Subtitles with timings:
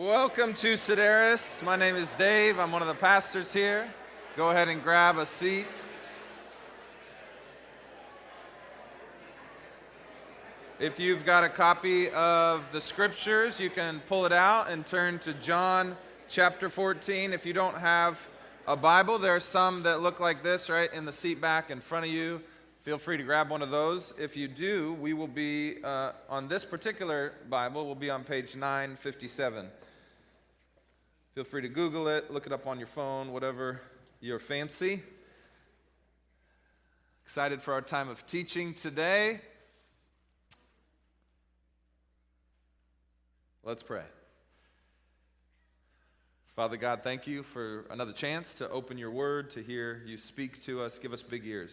[0.00, 1.62] Welcome to Sedaris.
[1.62, 2.58] My name is Dave.
[2.58, 3.86] I'm one of the pastors here.
[4.34, 5.66] Go ahead and grab a seat.
[10.78, 15.18] If you've got a copy of the scriptures, you can pull it out and turn
[15.18, 15.98] to John
[16.30, 17.34] chapter 14.
[17.34, 18.26] If you don't have
[18.66, 21.82] a Bible, there are some that look like this right in the seat back in
[21.82, 22.40] front of you.
[22.84, 24.14] Feel free to grab one of those.
[24.18, 28.56] If you do, we will be uh, on this particular Bible, we'll be on page
[28.56, 29.68] 957.
[31.34, 33.80] Feel free to Google it, look it up on your phone, whatever
[34.20, 35.00] your fancy.
[37.24, 39.40] Excited for our time of teaching today.
[43.62, 44.02] Let's pray.
[46.56, 50.60] Father God, thank you for another chance to open your word, to hear you speak
[50.64, 50.98] to us.
[50.98, 51.72] Give us big ears.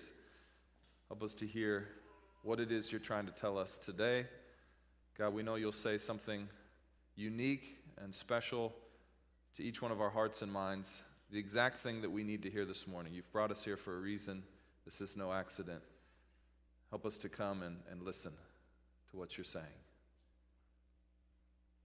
[1.08, 1.88] Help us to hear
[2.44, 4.28] what it is you're trying to tell us today.
[5.18, 6.48] God, we know you'll say something
[7.16, 8.76] unique and special
[9.58, 12.50] to each one of our hearts and minds, the exact thing that we need to
[12.50, 13.14] hear this morning.
[13.14, 14.44] You've brought us here for a reason.
[14.86, 15.82] This is no accident.
[16.90, 18.32] Help us to come and, and listen
[19.12, 19.66] to what you're saying.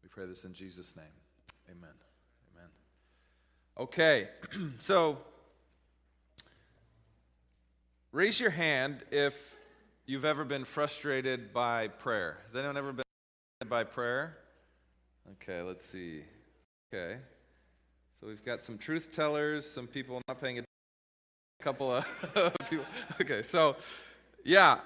[0.03, 1.05] We pray this in Jesus' name.
[1.71, 1.95] Amen.
[2.55, 2.71] Amen.
[3.79, 4.29] Okay,
[4.81, 5.19] so
[8.13, 9.57] Raise your hand if
[10.05, 12.37] you've ever been frustrated by prayer.
[12.45, 13.05] Has anyone ever been
[13.59, 14.37] frustrated by prayer?
[15.33, 16.23] Okay, let's see.
[16.93, 17.17] Okay.
[18.23, 20.67] So we've got some truth tellers, some people not paying attention,
[21.61, 22.87] a couple of people.
[23.21, 23.75] Okay, so
[24.45, 24.79] yeah,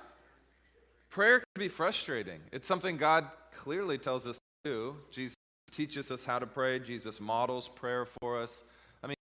[1.11, 2.41] prayer can be frustrating.
[2.51, 4.97] It's something God clearly tells us to do.
[5.11, 5.35] Jesus
[5.71, 8.63] teaches us how to pray, Jesus models prayer for us.
[9.05, 9.17] I mean,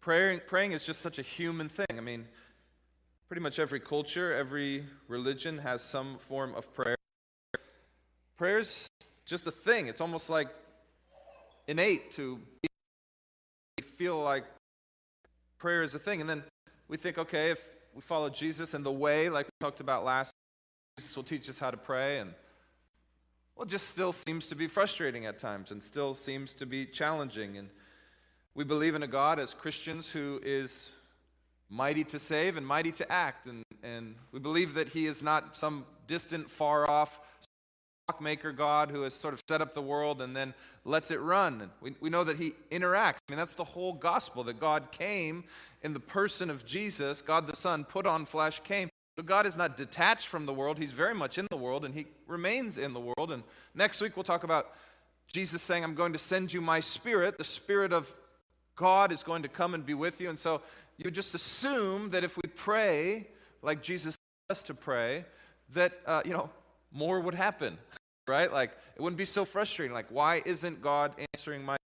[0.00, 1.86] praying, praying is just such a human thing.
[1.96, 2.26] I mean,
[3.28, 6.96] Pretty much every culture, every religion has some form of prayer.
[8.36, 8.86] Prayer's
[9.24, 9.86] just a thing.
[9.86, 10.48] It's almost like
[11.66, 12.38] innate to
[14.04, 14.44] feel like
[15.56, 16.20] prayer is a thing.
[16.20, 16.44] And then
[16.88, 17.60] we think, okay, if
[17.94, 20.30] we follow Jesus and the way, like we talked about last,
[20.98, 22.18] Jesus will teach us how to pray.
[22.18, 22.34] And
[23.56, 26.84] well, it just still seems to be frustrating at times and still seems to be
[26.84, 27.56] challenging.
[27.56, 27.70] And
[28.54, 30.86] we believe in a God as Christians who is
[31.70, 33.46] mighty to save and mighty to act.
[33.46, 37.18] And, and we believe that he is not some distant, far off
[38.20, 40.52] maker God who has sort of set up the world and then
[40.84, 41.62] lets it run.
[41.62, 43.18] And we, we know that he interacts.
[43.28, 45.44] I mean, that's the whole gospel that God came
[45.82, 48.90] in the person of Jesus, God the Son, put on flesh, came.
[49.16, 50.78] So God is not detached from the world.
[50.78, 53.32] He's very much in the world and he remains in the world.
[53.32, 53.42] And
[53.74, 54.72] next week we'll talk about
[55.26, 57.38] Jesus saying, I'm going to send you my spirit.
[57.38, 58.14] The spirit of
[58.76, 60.28] God is going to come and be with you.
[60.28, 60.60] And so
[60.98, 63.28] you just assume that if we pray
[63.62, 64.16] like Jesus
[64.50, 65.24] us to pray,
[65.72, 66.50] that, uh, you know,
[66.94, 67.76] more would happen,
[68.26, 68.50] right?
[68.50, 69.92] Like, it wouldn't be so frustrating.
[69.92, 71.76] Like, why isn't God answering my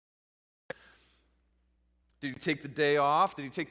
[2.20, 3.34] Did he take the day off?
[3.34, 3.70] Did he take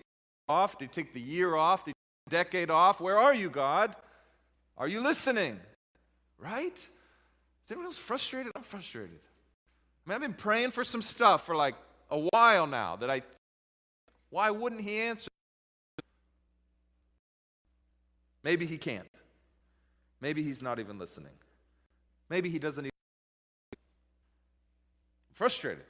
[0.49, 0.77] off?
[0.77, 1.85] Did he take the year off?
[1.85, 2.99] Did he take the decade off?
[2.99, 3.95] Where are you, God?
[4.77, 5.59] Are you listening?
[6.37, 6.75] Right?
[6.75, 8.51] Is anyone else frustrated?
[8.55, 9.19] I'm frustrated.
[10.05, 11.75] I mean, I've been praying for some stuff for like
[12.09, 13.21] a while now that I
[14.29, 15.29] why wouldn't he answer?
[18.43, 19.07] Maybe he can't.
[20.21, 21.33] Maybe he's not even listening.
[22.29, 22.91] Maybe he doesn't even.
[25.33, 25.85] Frustrated.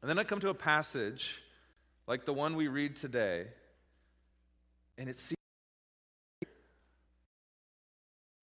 [0.00, 1.42] And then I come to a passage
[2.06, 3.46] like the one we read today,
[4.96, 5.34] and it seems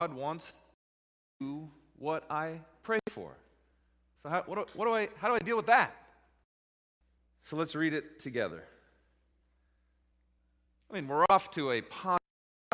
[0.01, 0.55] God wants to
[1.39, 3.31] do what I pray for.
[4.23, 5.95] So how, what, what do I, how do I deal with that?
[7.43, 8.63] So let's read it together.
[10.91, 12.19] I mean, we're off to a pond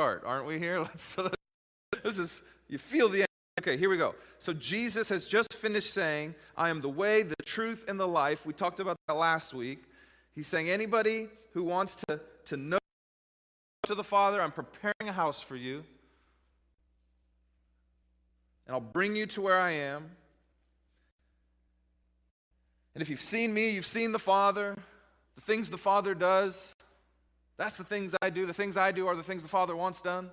[0.02, 0.80] start, aren't we here?
[0.80, 1.16] Let's,
[2.04, 3.24] this is, you feel the
[3.60, 4.16] Okay, here we go.
[4.40, 8.44] So Jesus has just finished saying, I am the way, the truth, and the life.
[8.44, 9.84] We talked about that last week.
[10.34, 12.80] He's saying, anybody who wants to, to know
[13.84, 15.84] to the Father, I'm preparing a house for you.
[18.66, 20.10] And I'll bring you to where I am.
[22.96, 24.76] And if you've seen me, you've seen the Father.
[25.36, 26.74] The things the Father does,
[27.62, 28.46] that's the things I do.
[28.46, 30.32] The things I do are the things the Father wants done.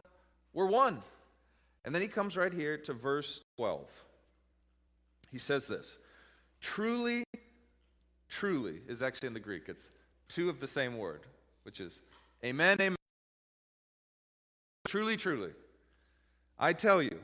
[0.54, 1.02] We're one.
[1.84, 3.86] And then he comes right here to verse 12.
[5.30, 5.98] He says this
[6.60, 7.25] Truly,
[8.28, 9.64] truly is actually in the Greek.
[9.69, 9.90] It's
[10.28, 11.20] two of the same word,
[11.64, 12.00] which is
[12.44, 12.96] Amen, Amen.
[14.86, 15.50] Truly, truly.
[16.58, 17.20] I tell you,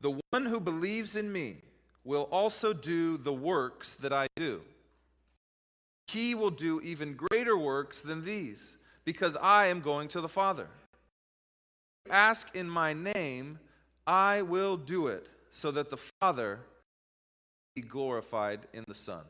[0.00, 1.58] the one who believes in me,
[2.06, 4.62] will also do the works that I do.
[6.08, 10.68] He will do even greater works than these, because I am going to the Father.
[12.08, 13.58] Ask in my name,
[14.06, 16.60] I will do it, so that the Father
[17.74, 19.24] be glorified in the Son.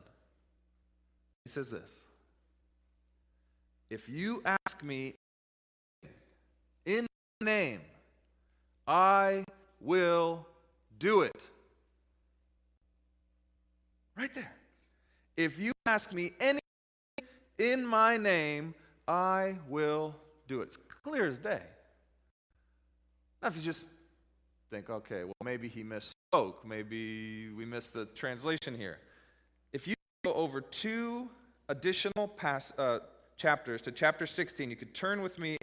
[1.43, 2.01] He says this
[3.89, 5.15] If you ask me
[6.85, 7.07] in
[7.41, 7.81] my name,
[8.87, 9.43] I
[9.81, 10.45] will
[10.99, 11.35] do it.
[14.15, 14.53] Right there.
[15.35, 16.61] If you ask me anything
[17.57, 18.75] in my name,
[19.07, 20.15] I will
[20.47, 20.65] do it.
[20.65, 21.61] It's clear as day.
[23.41, 23.87] Now, if you just
[24.69, 28.99] think, okay, well, maybe he misspoke, maybe we missed the translation here.
[29.73, 29.95] If you
[30.25, 31.29] go over two
[31.69, 32.99] additional pass, uh,
[33.37, 35.57] chapters to chapter 16, you could turn with me in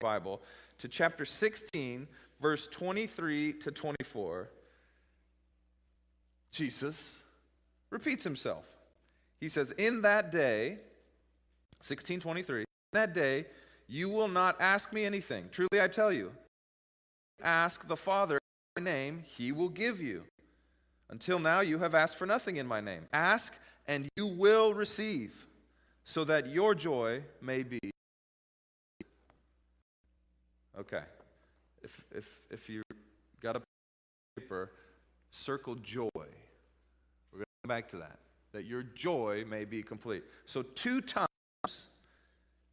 [0.00, 0.40] the Bible
[0.78, 2.06] to chapter 16,
[2.40, 4.48] verse 23 to 24.
[6.52, 7.18] Jesus
[7.90, 8.64] repeats himself.
[9.40, 10.78] He says, In that day,
[11.82, 13.46] 1623, that day,
[13.88, 15.48] you will not ask me anything.
[15.50, 16.30] Truly I tell you,
[17.42, 18.38] ask the Father
[18.76, 20.24] in my name, he will give you.
[21.10, 23.06] Until now, you have asked for nothing in my name.
[23.12, 23.54] Ask,
[23.86, 25.46] and you will receive,
[26.04, 27.80] so that your joy may be.
[30.78, 31.02] Okay.
[31.82, 32.82] If, if, if you
[33.40, 33.62] got a
[34.36, 34.70] paper,
[35.30, 36.08] circle joy.
[36.14, 38.18] We're going to come back to that.
[38.52, 40.22] That your joy may be complete.
[40.46, 41.26] So, two times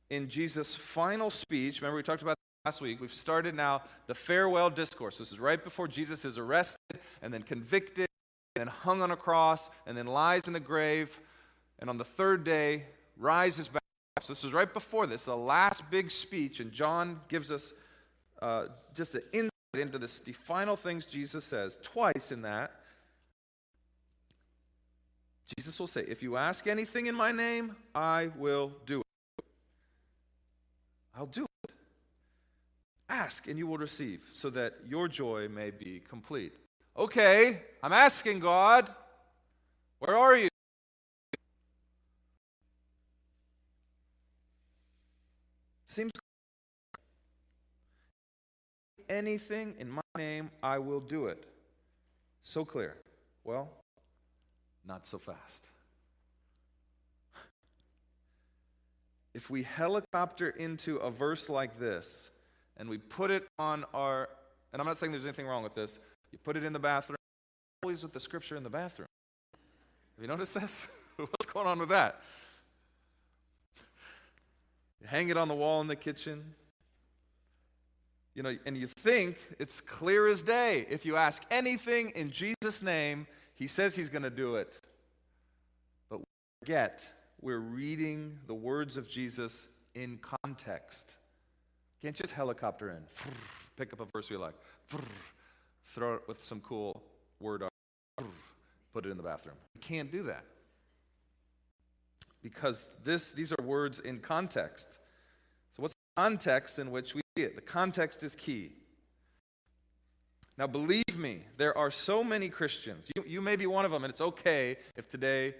[0.09, 4.69] in Jesus' final speech, remember we talked about last week, we've started now the farewell
[4.69, 5.19] discourse.
[5.19, 8.07] This is right before Jesus is arrested and then convicted
[8.55, 11.19] and then hung on a cross and then lies in the grave
[11.77, 13.83] and on the third day rises back.
[14.21, 17.71] So this is right before this, the last big speech, and John gives us
[18.41, 18.65] uh,
[18.95, 22.78] just an insight into this, the final things Jesus says twice in that.
[25.57, 29.45] Jesus will say, If you ask anything in my name, I will do it.
[31.15, 31.71] I'll do it.
[33.09, 36.53] Ask and you will receive, so that your joy may be complete.
[36.95, 38.93] Okay, I'm asking God,
[39.99, 40.49] where are you?
[45.87, 46.11] Seems
[49.09, 51.45] anything in my name, I will do it.
[52.43, 52.95] So clear.
[53.43, 53.69] Well,
[54.89, 55.67] not so fast.
[59.33, 62.31] If we helicopter into a verse like this
[62.75, 64.27] and we put it on our,
[64.73, 65.99] and I'm not saying there's anything wrong with this,
[66.31, 67.17] you put it in the bathroom,
[67.83, 69.07] always with the scripture in the bathroom.
[70.17, 70.87] Have you noticed this?
[71.15, 72.21] What's going on with that?
[74.99, 76.55] You hang it on the wall in the kitchen.
[78.33, 80.85] You know, and you think it's clear as day.
[80.89, 83.27] If you ask anything in Jesus' name,
[83.59, 84.78] he says he's going to do it.
[86.61, 87.01] Forget
[87.41, 91.15] we're reading the words of Jesus in context.
[92.01, 93.03] Can't just helicopter in,
[93.77, 94.55] pick up a verse we like,
[95.85, 97.01] throw it with some cool
[97.39, 98.27] word art,
[98.93, 99.55] put it in the bathroom.
[99.73, 100.43] You can't do that.
[102.41, 104.87] Because this, these are words in context.
[105.75, 107.55] So, what's the context in which we see it?
[107.55, 108.71] The context is key.
[110.57, 113.07] Now, believe me, there are so many Christians.
[113.15, 115.53] You, you may be one of them, and it's okay if today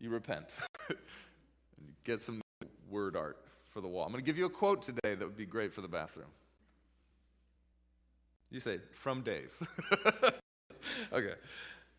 [0.00, 0.46] you repent.
[2.04, 2.40] Get some
[2.88, 3.38] word art
[3.70, 4.04] for the wall.
[4.04, 6.28] I'm going to give you a quote today that would be great for the bathroom.
[8.50, 9.52] You say, from Dave.
[11.12, 11.34] okay.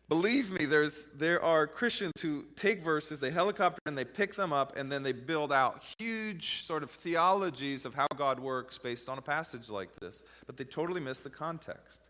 [0.08, 4.54] Believe me, there's, there are Christians who take verses, they helicopter and they pick them
[4.54, 9.10] up, and then they build out huge sort of theologies of how God works based
[9.10, 10.22] on a passage like this.
[10.46, 12.00] But they totally miss the context.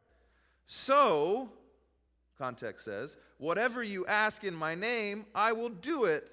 [0.68, 1.50] So,
[2.38, 6.30] context says, whatever you ask in my name, I will do it,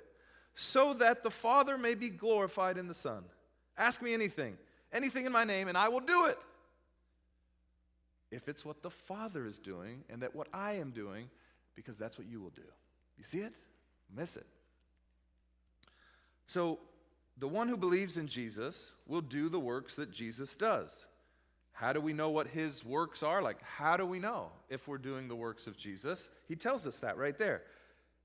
[0.53, 3.23] so that the Father may be glorified in the Son.
[3.77, 4.57] Ask me anything,
[4.93, 6.37] anything in my name, and I will do it.
[8.31, 11.29] If it's what the Father is doing and that what I am doing,
[11.75, 12.63] because that's what you will do.
[13.17, 13.53] You see it?
[14.15, 14.45] Miss it.
[16.45, 16.79] So,
[17.37, 21.05] the one who believes in Jesus will do the works that Jesus does.
[21.75, 23.41] How do we know what his works are?
[23.41, 26.29] Like, how do we know if we're doing the works of Jesus?
[26.47, 27.63] He tells us that right there.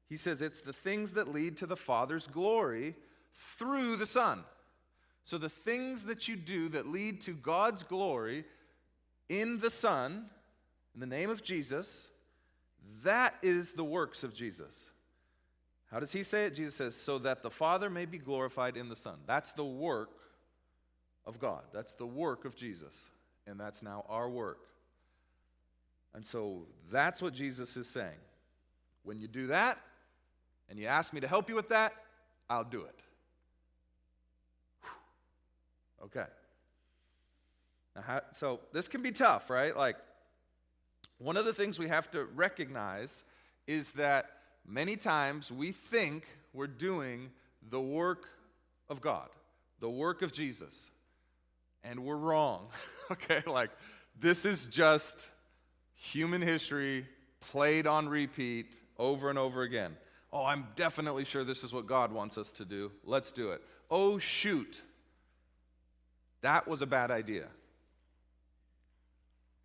[0.08, 2.94] He says it's the things that lead to the Father's glory
[3.58, 4.44] through the Son.
[5.24, 8.44] So, the things that you do that lead to God's glory
[9.28, 10.26] in the Son,
[10.94, 12.06] in the name of Jesus,
[13.02, 14.90] that is the works of Jesus.
[15.90, 16.54] How does he say it?
[16.54, 19.16] Jesus says, so that the Father may be glorified in the Son.
[19.26, 20.10] That's the work
[21.26, 21.62] of God.
[21.72, 22.94] That's the work of Jesus
[23.50, 24.60] and that's now our work.
[26.14, 28.18] And so that's what Jesus is saying.
[29.02, 29.78] When you do that,
[30.68, 31.92] and you ask me to help you with that,
[32.48, 33.00] I'll do it.
[36.04, 36.24] Okay.
[37.96, 39.76] Now, how, so this can be tough, right?
[39.76, 39.96] Like,
[41.18, 43.22] one of the things we have to recognize
[43.66, 44.30] is that
[44.66, 47.30] many times we think we're doing
[47.68, 48.28] the work
[48.88, 49.28] of God,
[49.80, 50.90] the work of Jesus,
[51.84, 52.68] and we're wrong.
[53.10, 53.70] okay, like
[54.18, 55.18] this is just
[55.94, 57.06] human history
[57.40, 59.96] played on repeat over and over again.
[60.32, 62.92] Oh, I'm definitely sure this is what God wants us to do.
[63.04, 63.62] Let's do it.
[63.90, 64.80] Oh, shoot.
[66.42, 67.48] That was a bad idea.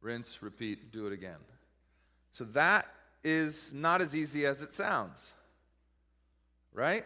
[0.01, 1.37] Rinse, repeat, do it again.
[2.33, 2.87] So that
[3.23, 5.31] is not as easy as it sounds.
[6.73, 7.05] Right?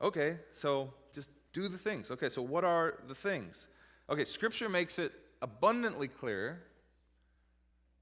[0.00, 2.10] Okay, so just do the things.
[2.10, 3.66] Okay, so what are the things?
[4.10, 5.12] Okay, Scripture makes it
[5.42, 6.62] abundantly clear,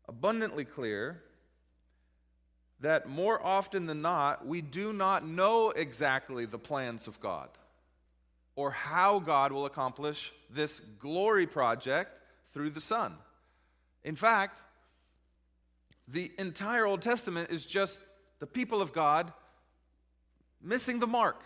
[0.08, 1.22] abundantly clear
[2.80, 7.48] that more often than not, we do not know exactly the plans of God
[8.54, 12.10] or how God will accomplish this glory project
[12.52, 13.14] through the Son.
[14.04, 14.62] In fact,
[16.06, 17.98] the entire Old Testament is just
[18.38, 19.32] the people of God
[20.62, 21.42] missing the mark,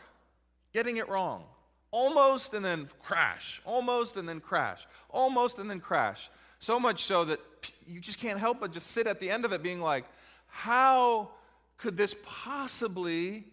[0.73, 1.45] getting it wrong.
[1.92, 6.30] Almost and then crash, almost and then crash, almost and then crash.
[6.61, 7.40] So much so that
[7.87, 10.04] you just can't help but just sit at the end of it being like,
[10.47, 11.30] how
[11.78, 13.44] could this possibly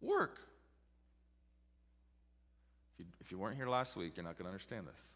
[0.00, 0.38] work?
[3.20, 5.06] If you, weren't here last week, you're not going to understand this.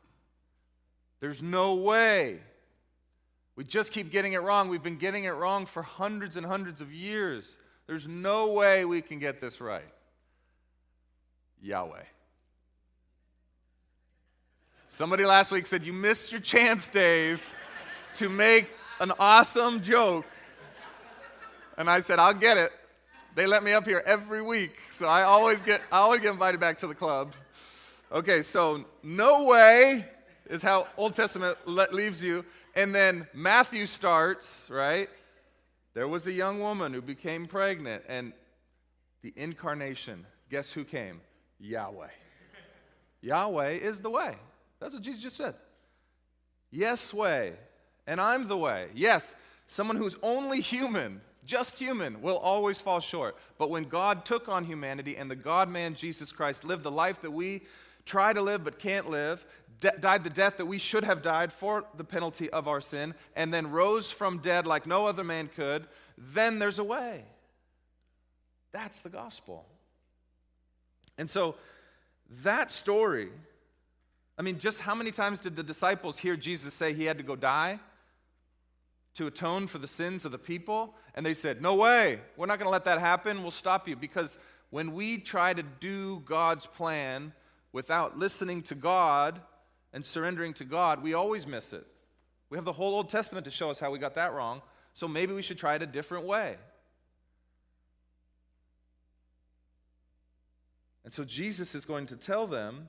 [1.20, 2.40] There's no way.
[3.56, 4.68] We just keep getting it wrong.
[4.68, 7.58] We've been getting it wrong for hundreds and hundreds of years.
[7.86, 9.84] There's no way we can get this right.
[11.62, 12.02] Yahweh.
[14.88, 17.44] Somebody last week said, You missed your chance, Dave,
[18.14, 18.68] to make
[19.00, 20.24] an awesome joke.
[21.76, 22.72] And I said, I'll get it.
[23.34, 26.58] They let me up here every week, so I always get, I always get invited
[26.58, 27.34] back to the club.
[28.10, 30.06] Okay, so no way
[30.48, 32.46] is how Old Testament leaves you.
[32.74, 35.10] And then Matthew starts, right?
[35.92, 38.32] There was a young woman who became pregnant, and
[39.20, 41.20] the incarnation, guess who came?
[41.58, 42.08] Yahweh.
[43.22, 44.34] Yahweh is the way.
[44.80, 45.54] That's what Jesus just said.
[46.70, 47.54] Yes, way.
[48.06, 48.88] And I'm the way.
[48.94, 49.34] Yes,
[49.66, 53.36] someone who's only human, just human, will always fall short.
[53.58, 57.22] But when God took on humanity and the God man Jesus Christ lived the life
[57.22, 57.62] that we
[58.04, 59.44] try to live but can't live,
[59.80, 63.14] de- died the death that we should have died for the penalty of our sin,
[63.34, 65.86] and then rose from dead like no other man could,
[66.16, 67.24] then there's a way.
[68.72, 69.66] That's the gospel.
[71.18, 71.56] And so
[72.42, 73.30] that story
[74.38, 77.24] I mean, just how many times did the disciples hear Jesus say he had to
[77.24, 77.80] go die
[79.14, 80.94] to atone for the sins of the people?
[81.14, 83.42] And they said, No way, we're not going to let that happen.
[83.42, 83.96] We'll stop you.
[83.96, 84.36] Because
[84.70, 87.32] when we try to do God's plan
[87.72, 89.40] without listening to God
[89.94, 91.86] and surrendering to God, we always miss it.
[92.50, 94.60] We have the whole Old Testament to show us how we got that wrong.
[94.92, 96.56] So maybe we should try it a different way.
[101.06, 102.88] And so Jesus is going to tell them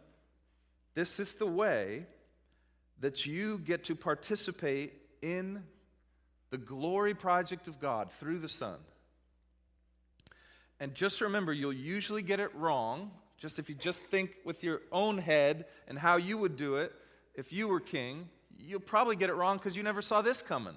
[0.96, 2.08] this is the way
[3.00, 5.62] that you get to participate in
[6.50, 8.78] the glory project of God through the Son.
[10.80, 13.12] And just remember, you'll usually get it wrong.
[13.38, 16.92] Just if you just think with your own head and how you would do it
[17.36, 20.74] if you were king, you'll probably get it wrong because you never saw this coming.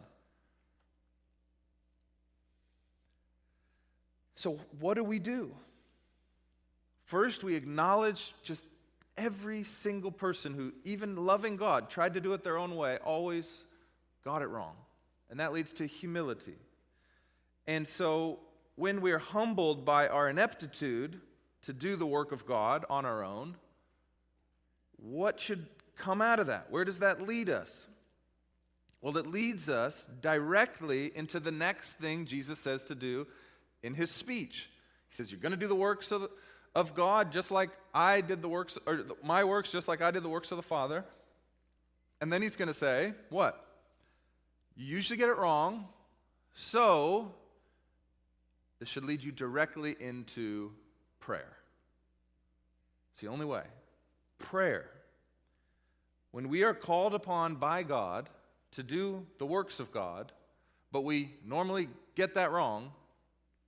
[4.34, 5.54] So, what do we do?
[7.10, 8.64] First, we acknowledge just
[9.16, 13.64] every single person who, even loving God, tried to do it their own way, always
[14.24, 14.74] got it wrong.
[15.28, 16.54] And that leads to humility.
[17.66, 18.38] And so,
[18.76, 21.20] when we're humbled by our ineptitude
[21.62, 23.56] to do the work of God on our own,
[24.96, 26.70] what should come out of that?
[26.70, 27.88] Where does that lead us?
[29.00, 33.26] Well, it leads us directly into the next thing Jesus says to do
[33.82, 34.68] in his speech.
[35.08, 36.30] He says, You're going to do the work so the
[36.74, 40.22] of God just like I did the works, or my works just like I did
[40.22, 41.04] the works of the Father.
[42.20, 43.66] And then he's going to say, What?
[44.76, 45.86] You usually get it wrong,
[46.54, 47.34] so
[48.78, 50.72] this should lead you directly into
[51.18, 51.56] prayer.
[53.12, 53.64] It's the only way.
[54.38, 54.88] Prayer.
[56.30, 58.30] When we are called upon by God
[58.72, 60.32] to do the works of God,
[60.92, 62.92] but we normally get that wrong,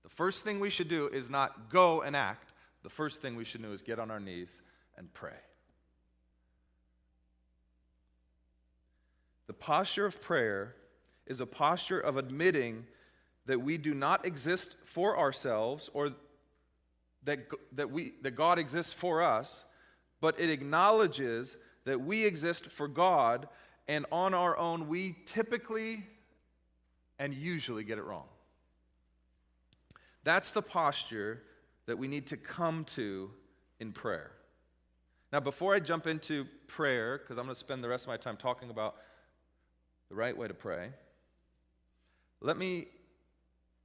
[0.04, 2.51] the first thing we should do is not go and act
[2.82, 4.60] the first thing we should do is get on our knees
[4.96, 5.30] and pray.
[9.46, 10.74] The posture of prayer
[11.26, 12.86] is a posture of admitting
[13.46, 16.10] that we do not exist for ourselves or
[17.24, 17.40] that,
[17.72, 19.64] that, we, that God exists for us,
[20.20, 23.48] but it acknowledges that we exist for God
[23.88, 26.06] and on our own, we typically
[27.18, 28.26] and usually get it wrong.
[30.24, 31.42] That's the posture
[31.92, 33.30] that we need to come to
[33.78, 34.30] in prayer.
[35.30, 38.16] Now, before I jump into prayer, because I'm going to spend the rest of my
[38.16, 38.96] time talking about
[40.08, 40.88] the right way to pray,
[42.40, 42.86] let me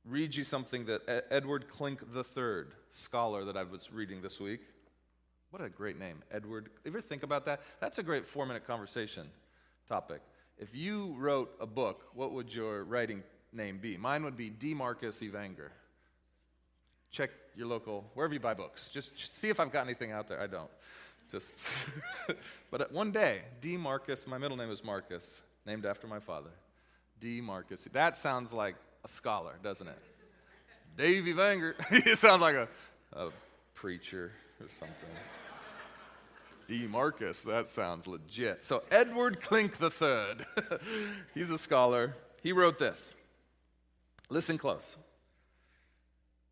[0.05, 4.61] read you something that Edward Klink III, scholar that I was reading this week.
[5.49, 6.69] What a great name, Edward.
[6.85, 7.59] Ever think about that?
[7.81, 9.27] That's a great four minute conversation
[9.89, 10.21] topic.
[10.57, 13.21] If you wrote a book, what would your writing
[13.51, 13.97] name be?
[13.97, 14.73] Mine would be D.
[14.73, 15.71] Marcus Evanger.
[17.11, 18.89] Check your local, wherever you buy books.
[18.89, 20.39] Just see if I've got anything out there.
[20.39, 20.69] I don't.
[21.31, 21.55] Just,
[22.71, 23.75] but uh, one day, D.
[23.75, 26.51] Marcus, my middle name is Marcus, named after my father.
[27.19, 27.41] D.
[27.41, 27.87] Marcus.
[27.91, 29.97] That sounds like a scholar, doesn't it?
[30.97, 31.73] Davy Vanger.
[31.91, 32.67] it sounds like a,
[33.13, 33.29] a
[33.73, 35.09] preacher or something.
[36.67, 36.85] D.
[36.87, 38.63] Marcus, that sounds legit.
[38.63, 40.35] So, Edward Klink III,
[41.33, 42.15] he's a scholar.
[42.43, 43.11] He wrote this.
[44.29, 44.97] Listen close.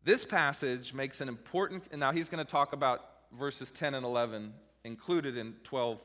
[0.06, 3.00] This passage makes an important, and now he's going to talk about
[3.36, 5.98] verses 10 and 11 included in 12,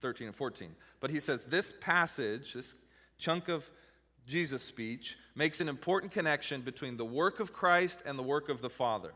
[0.00, 0.68] 13, and 14.
[1.00, 2.76] But he says this passage, this
[3.18, 3.68] chunk of
[4.24, 8.60] Jesus' speech, makes an important connection between the work of Christ and the work of
[8.60, 9.10] the Father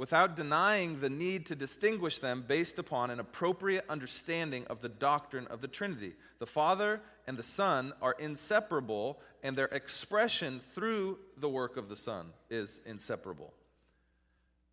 [0.00, 5.46] without denying the need to distinguish them based upon an appropriate understanding of the doctrine
[5.48, 6.14] of the Trinity.
[6.38, 11.96] The Father and the Son are inseparable, and their expression through the work of the
[11.96, 13.52] Son is inseparable.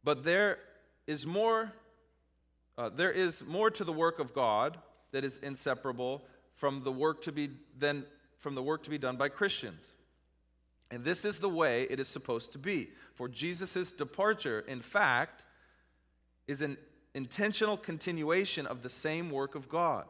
[0.01, 0.60] But there
[1.07, 1.74] is more,
[2.77, 4.77] uh, there is more to the work of God
[5.12, 6.24] that is inseparable
[6.55, 8.05] from the work to be than
[8.39, 9.91] from the work to be done by Christians.
[10.89, 12.89] And this is the way it is supposed to be.
[13.13, 15.44] For Jesus' departure, in fact,
[16.48, 16.77] is an
[17.13, 20.06] intentional continuation of the same work of God.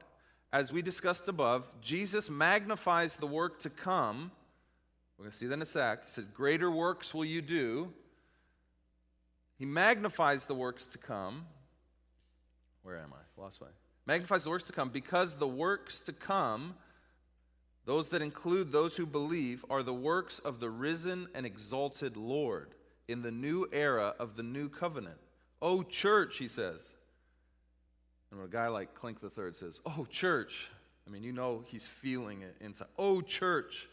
[0.54, 4.32] As we discussed above, Jesus magnifies the work to come.
[5.18, 6.04] We're going to see that in a sec.
[6.04, 7.92] He says, Greater works will you do.
[9.58, 11.48] He magnifies the works to come.
[12.84, 13.42] Where am I?
[13.42, 13.70] Lost way.
[14.06, 16.76] Magnifies the works to come because the works to come
[17.88, 22.76] those that include those who believe are the works of the risen and exalted Lord
[23.08, 25.16] in the new era of the new covenant.
[25.62, 26.82] Oh, church, he says.
[28.30, 30.68] And when a guy like Klink III says, Oh, church,
[31.08, 32.90] I mean, you know he's feeling it inside.
[33.00, 33.88] Oh, church,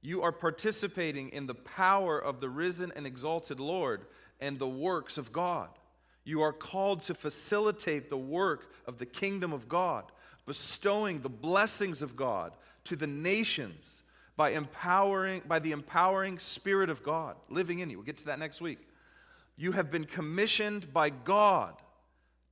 [0.00, 4.06] you are participating in the power of the risen and exalted Lord
[4.40, 5.68] and the works of God.
[6.24, 10.04] You are called to facilitate the work of the kingdom of God,
[10.46, 12.52] bestowing the blessings of God
[12.86, 14.02] to the nations
[14.36, 17.98] by empowering by the empowering spirit of God living in you.
[17.98, 18.78] We'll get to that next week.
[19.56, 21.74] You have been commissioned by God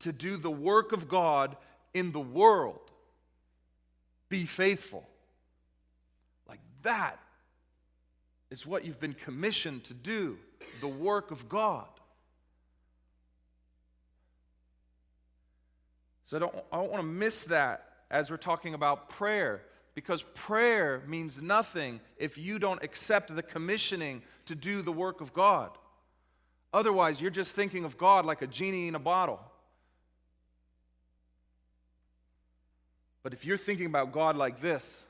[0.01, 1.57] to do the work of God
[1.93, 2.81] in the world.
[4.29, 5.07] Be faithful.
[6.49, 7.19] Like that
[8.51, 10.39] is what you've been commissioned to do,
[10.81, 11.87] the work of God.
[16.27, 19.63] So I don't, I don't want to miss that as we're talking about prayer
[19.95, 25.33] because prayer means nothing if you don't accept the commissioning to do the work of
[25.33, 25.71] God.
[26.73, 29.41] Otherwise, you're just thinking of God like a genie in a bottle.
[33.23, 35.05] But if you're thinking about God like this,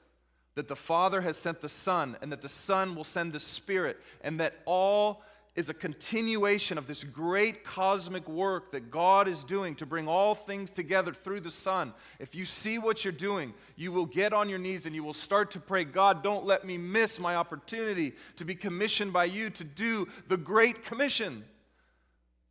[0.54, 3.98] that the Father has sent the Son, and that the Son will send the Spirit,
[4.22, 5.22] and that all
[5.54, 10.34] is a continuation of this great cosmic work that God is doing to bring all
[10.34, 11.94] things together through the Son.
[12.18, 15.12] If you see what you're doing, you will get on your knees and you will
[15.12, 19.48] start to pray, God, don't let me miss my opportunity to be commissioned by you
[19.50, 21.44] to do the Great Commission.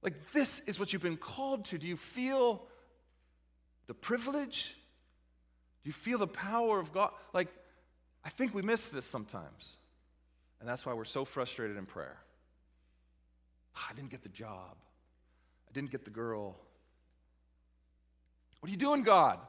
[0.02, 1.78] Like, this is what you've been called to.
[1.78, 2.63] Do you feel
[3.88, 4.76] the privilege?
[5.84, 7.12] Do you feel the power of God?
[7.34, 7.50] Like,
[8.24, 9.76] I think we miss this sometimes.
[10.62, 12.18] And that's why we're so frustrated in prayer.
[13.76, 14.76] I didn't get the job.
[15.68, 16.56] I didn't get the girl.
[18.60, 19.40] What are you doing, God?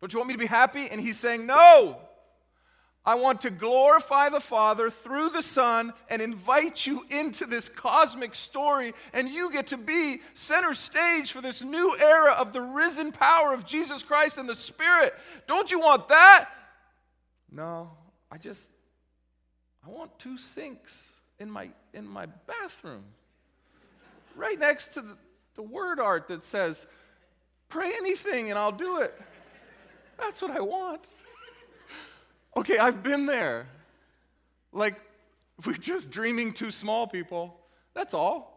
[0.00, 0.88] Don't you want me to be happy?
[0.90, 1.98] And he's saying, No.
[3.04, 8.32] I want to glorify the Father through the Son and invite you into this cosmic
[8.32, 13.10] story, and you get to be center stage for this new era of the risen
[13.10, 15.14] power of Jesus Christ and the Spirit.
[15.48, 16.48] Don't you want that?
[17.50, 17.90] No,
[18.30, 18.70] I just
[19.84, 23.02] I want two sinks in my in my bathroom
[24.36, 25.16] right next to the,
[25.54, 26.86] the word art that says,
[27.68, 29.18] Pray anything and I'll do it.
[30.18, 31.00] That's what I want.
[32.56, 33.66] okay, I've been there.
[34.72, 35.00] Like,
[35.64, 37.56] we're just dreaming too small, people.
[37.94, 38.52] That's all.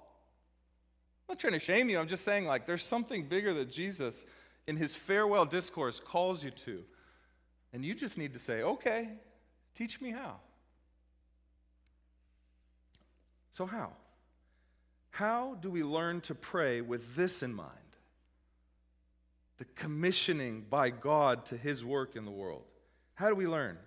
[1.27, 1.97] I'm not trying to shame you.
[1.97, 4.25] I'm just saying, like, there's something bigger that Jesus,
[4.67, 6.83] in his farewell discourse, calls you to.
[7.73, 9.09] And you just need to say, okay,
[9.75, 10.35] teach me how.
[13.53, 13.93] So, how?
[15.15, 17.71] How do we learn to pray with this in mind?
[19.59, 22.65] The commissioning by God to his work in the world.
[23.13, 23.77] How do we learn?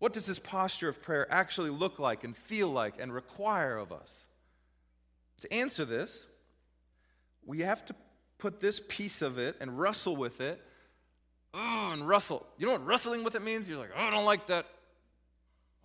[0.00, 3.90] What does this posture of prayer actually look like and feel like and require of
[3.90, 4.26] us?
[5.40, 6.26] To answer this,
[7.46, 7.94] we have to
[8.36, 10.60] put this piece of it and wrestle with it.
[11.54, 12.46] Oh, and wrestle.
[12.58, 13.66] You know what wrestling with it means?
[13.66, 14.66] You're like, oh, I don't like that.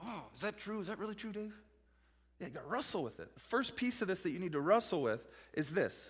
[0.04, 0.82] Oh, is that true?
[0.82, 1.54] Is that really true, Dave?
[2.42, 3.34] You got to wrestle with it.
[3.36, 5.22] The first piece of this that you need to wrestle with
[5.54, 6.10] is this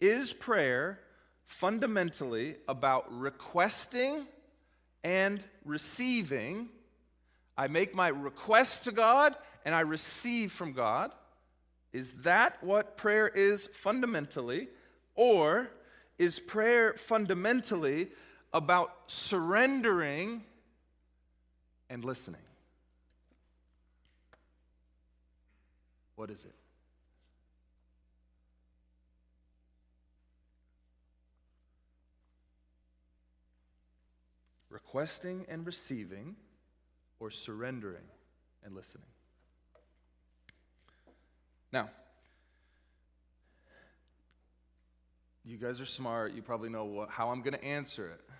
[0.00, 1.00] Is prayer
[1.46, 4.26] fundamentally about requesting
[5.02, 6.68] and receiving?
[7.56, 9.34] I make my request to God
[9.64, 11.10] and I receive from God.
[11.92, 14.68] Is that what prayer is fundamentally?
[15.14, 15.70] Or
[16.18, 18.08] is prayer fundamentally
[18.52, 20.42] about surrendering
[21.88, 22.40] and listening?
[26.16, 26.54] What is it?
[34.70, 36.36] Requesting and receiving,
[37.20, 38.04] or surrendering
[38.64, 39.06] and listening.
[41.72, 41.90] Now,
[45.44, 46.34] you guys are smart.
[46.34, 48.20] You probably know what, how I'm going to answer it.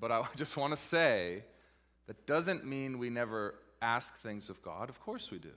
[0.00, 1.44] But I just want to say
[2.08, 4.88] that doesn't mean we never ask things of God.
[4.88, 5.52] Of course we do.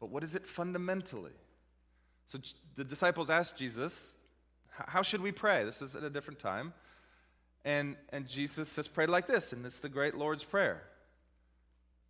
[0.00, 1.32] But what is it fundamentally?
[2.28, 2.38] So
[2.76, 4.14] the disciples asked Jesus,
[4.70, 5.64] How should we pray?
[5.64, 6.72] This is at a different time.
[7.64, 10.82] And, and Jesus says, Pray like this, and it's the great Lord's Prayer.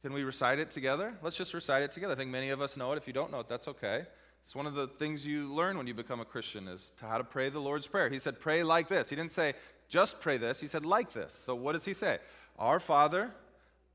[0.03, 1.15] Can we recite it together?
[1.23, 2.13] Let's just recite it together.
[2.13, 2.99] I think many of us know it.
[2.99, 4.05] If you don't know it, that's okay.
[4.45, 7.19] It's one of the things you learn when you become a Christian is to how
[7.19, 8.09] to pray the Lord's Prayer.
[8.09, 9.09] He said, Pray like this.
[9.09, 9.55] He didn't say,
[9.89, 10.61] just pray this.
[10.61, 11.35] He said, like this.
[11.35, 12.19] So what does he say?
[12.59, 13.33] Our Father,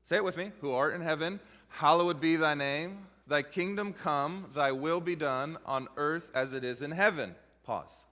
[0.04, 3.06] say it with me, who art in heaven, hallowed be thy name.
[3.26, 7.34] Thy kingdom come, thy will be done on earth as it is in heaven.
[7.64, 8.04] Pause.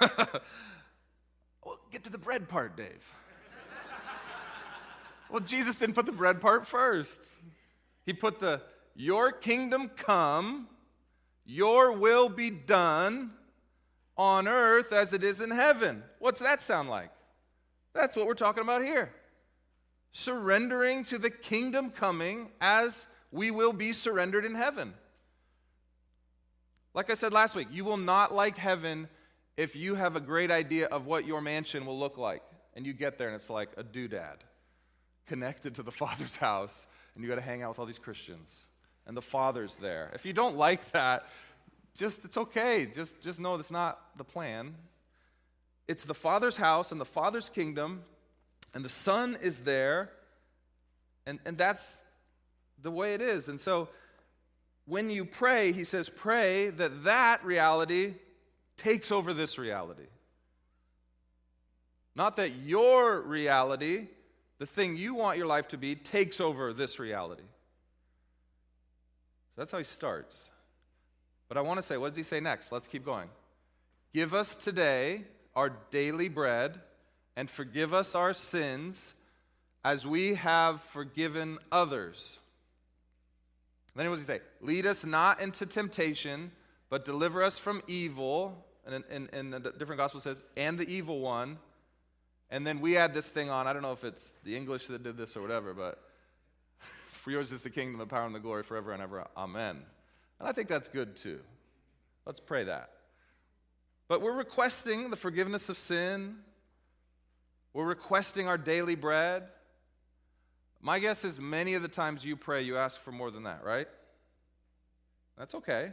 [0.00, 3.14] well, get to the bread part, Dave.
[5.30, 7.20] well, Jesus didn't put the bread part first.
[8.04, 8.62] He put the
[8.96, 10.68] your kingdom come,
[11.44, 13.32] your will be done
[14.16, 16.02] on earth as it is in heaven.
[16.18, 17.10] What's that sound like?
[17.92, 19.12] That's what we're talking about here
[20.12, 24.94] surrendering to the kingdom coming as we will be surrendered in heaven.
[26.94, 29.08] Like I said last week, you will not like heaven
[29.56, 32.42] if you have a great idea of what your mansion will look like
[32.74, 34.36] and you get there and it's like a doodad
[35.26, 38.66] connected to the Father's house and you got to hang out with all these Christians
[39.06, 40.10] and the Father's there.
[40.14, 41.26] If you don't like that,
[41.96, 42.86] just it's okay.
[42.86, 44.74] Just just know that's not the plan.
[45.88, 48.02] It's the Father's house and the Father's kingdom
[48.76, 50.10] and the Son is there,
[51.24, 52.02] and, and that's
[52.82, 53.48] the way it is.
[53.48, 53.88] And so
[54.84, 58.16] when you pray, he says, pray that that reality
[58.76, 60.08] takes over this reality.
[62.14, 64.08] Not that your reality,
[64.58, 67.44] the thing you want your life to be, takes over this reality.
[69.54, 70.50] So that's how he starts.
[71.48, 72.70] But I want to say, what does he say next?
[72.72, 73.30] Let's keep going.
[74.12, 76.82] Give us today our daily bread
[77.36, 79.12] and forgive us our sins
[79.84, 82.38] as we have forgiven others.
[83.94, 84.40] then what does he say?
[84.60, 86.50] Lead us not into temptation,
[86.88, 88.64] but deliver us from evil.
[88.84, 91.58] And in, in the different gospel says, and the evil one.
[92.50, 93.66] And then we add this thing on.
[93.66, 96.00] I don't know if it's the English that did this or whatever, but
[96.80, 99.26] for yours is the kingdom, the power, and the glory forever and ever.
[99.36, 99.82] Amen.
[100.38, 101.40] And I think that's good too.
[102.24, 102.90] Let's pray that.
[104.08, 106.36] But we're requesting the forgiveness of sin,
[107.76, 109.42] we're requesting our daily bread.
[110.80, 113.64] My guess is many of the times you pray, you ask for more than that,
[113.64, 113.86] right?
[115.36, 115.92] That's okay.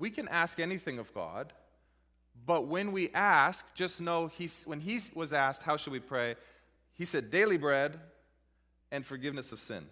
[0.00, 1.52] We can ask anything of God,
[2.44, 6.34] but when we ask, just know he's, when he was asked, How should we pray?
[6.94, 8.00] He said, Daily bread
[8.90, 9.86] and forgiveness of sin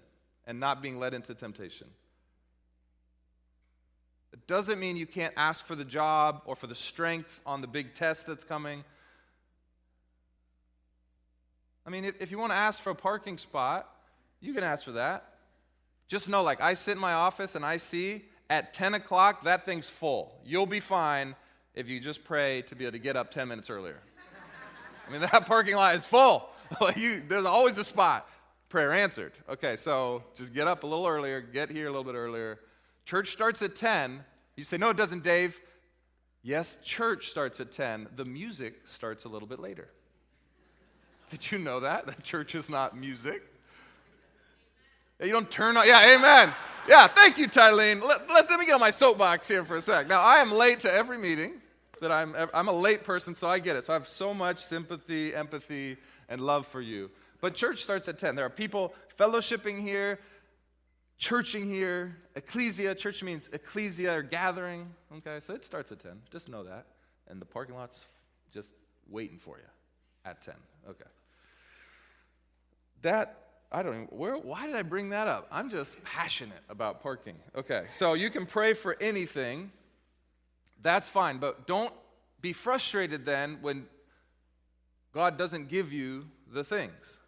[0.49, 1.87] and not being led into temptation.
[4.33, 7.69] It doesn't mean you can't ask for the job or for the strength on the
[7.69, 8.83] big test that's coming.
[11.89, 13.89] I mean, if, if you want to ask for a parking spot,
[14.43, 15.25] you can ask for that.
[16.07, 19.65] Just know, like, I sit in my office and I see at 10 o'clock that
[19.65, 20.39] thing's full.
[20.45, 21.35] You'll be fine
[21.75, 24.03] if you just pray to be able to get up 10 minutes earlier.
[25.09, 26.51] I mean, that parking lot is full.
[26.97, 28.29] you, there's always a spot.
[28.69, 29.33] Prayer answered.
[29.49, 32.59] Okay, so just get up a little earlier, get here a little bit earlier.
[33.07, 34.23] Church starts at 10.
[34.57, 35.59] You say, no, it doesn't, Dave.
[36.43, 38.09] Yes, church starts at 10.
[38.15, 39.89] The music starts a little bit later.
[41.31, 42.07] Did you know that?
[42.07, 43.43] That church is not music.
[45.21, 45.87] You don't turn on.
[45.87, 46.55] Yeah, amen.
[46.89, 48.03] Yeah, thank you, Tylene.
[48.03, 50.07] Let, let, let me get on my soapbox here for a sec.
[50.07, 51.55] Now, I am late to every meeting
[52.01, 53.85] that I'm, I'm a late person, so I get it.
[53.85, 55.97] So I have so much sympathy, empathy,
[56.29, 57.11] and love for you.
[57.41, 58.37] But church starts at 10.
[58.37, 60.21] There are people fellowshipping here,
[61.19, 62.17] churching here.
[62.37, 64.89] Ecclesia, church means ecclesia or gathering.
[65.17, 66.13] Okay, so it starts at 10.
[66.31, 66.87] Just know that.
[67.29, 68.07] And the parking lot's
[68.53, 68.71] just
[69.09, 69.65] waiting for you
[70.25, 70.55] at 10.
[70.89, 71.05] Okay.
[73.03, 73.39] That
[73.71, 75.47] I don't even, where, why did I bring that up?
[75.51, 77.37] I'm just passionate about parking.
[77.55, 79.73] Okay, so you can pray for anything.
[80.83, 81.93] That's fine, but don't
[82.41, 83.87] be frustrated then when
[85.13, 87.19] God doesn't give you the things.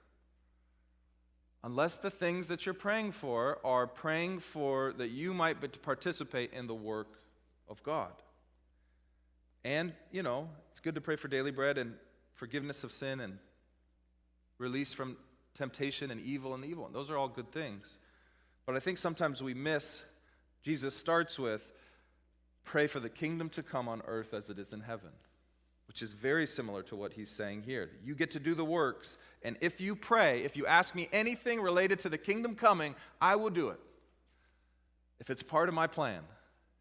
[1.62, 6.66] Unless the things that you're praying for are praying for that you might participate in
[6.66, 7.20] the work
[7.68, 8.12] of God.
[9.62, 11.94] And, you know, it's good to pray for daily bread and
[12.34, 13.38] forgiveness of sin and
[14.56, 15.18] release from
[15.60, 16.86] temptation and evil and evil.
[16.86, 17.98] And those are all good things.
[18.64, 20.00] But I think sometimes we miss,
[20.62, 21.70] Jesus starts with,
[22.64, 25.10] pray for the kingdom to come on earth as it is in heaven,
[25.86, 27.90] which is very similar to what he's saying here.
[28.02, 31.60] You get to do the works, and if you pray, if you ask me anything
[31.60, 33.80] related to the kingdom coming, I will do it.
[35.18, 36.22] If it's part of my plan,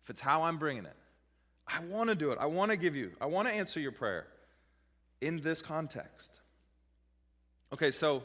[0.06, 0.96] if it's how I'm bringing it,
[1.68, 2.38] I want to do it.
[2.40, 4.26] I want to give you, I want to answer your prayer
[5.20, 6.32] in this context.
[7.74, 8.24] Okay, so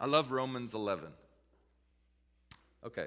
[0.00, 1.08] I love Romans 11.
[2.86, 3.06] Okay,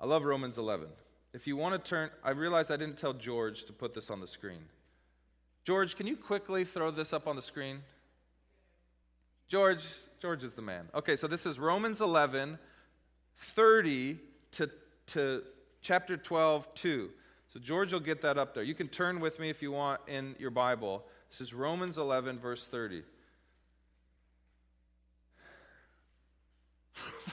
[0.00, 0.88] I love Romans 11.
[1.32, 4.20] If you want to turn, I realize I didn't tell George to put this on
[4.20, 4.64] the screen.
[5.64, 7.82] George, can you quickly throw this up on the screen?
[9.46, 9.84] George,
[10.20, 10.88] George is the man.
[10.94, 12.58] Okay, so this is Romans 11,
[13.38, 14.18] 30
[14.52, 14.70] to,
[15.08, 15.42] to
[15.80, 17.10] chapter 12, 2.
[17.52, 18.62] So George will get that up there.
[18.62, 21.04] You can turn with me if you want in your Bible.
[21.30, 23.02] This is Romans 11, verse 30.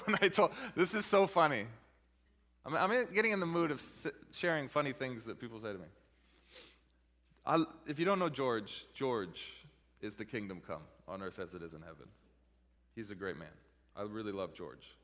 [0.08, 1.66] when I told, this is so funny.
[2.66, 3.82] I'm, I'm getting in the mood of
[4.32, 5.86] sharing funny things that people say to me.
[7.46, 9.54] I, if you don't know George, George
[10.02, 12.08] is the kingdom come on earth as it is in heaven.
[12.96, 13.48] He's a great man.
[13.96, 14.96] I really love George.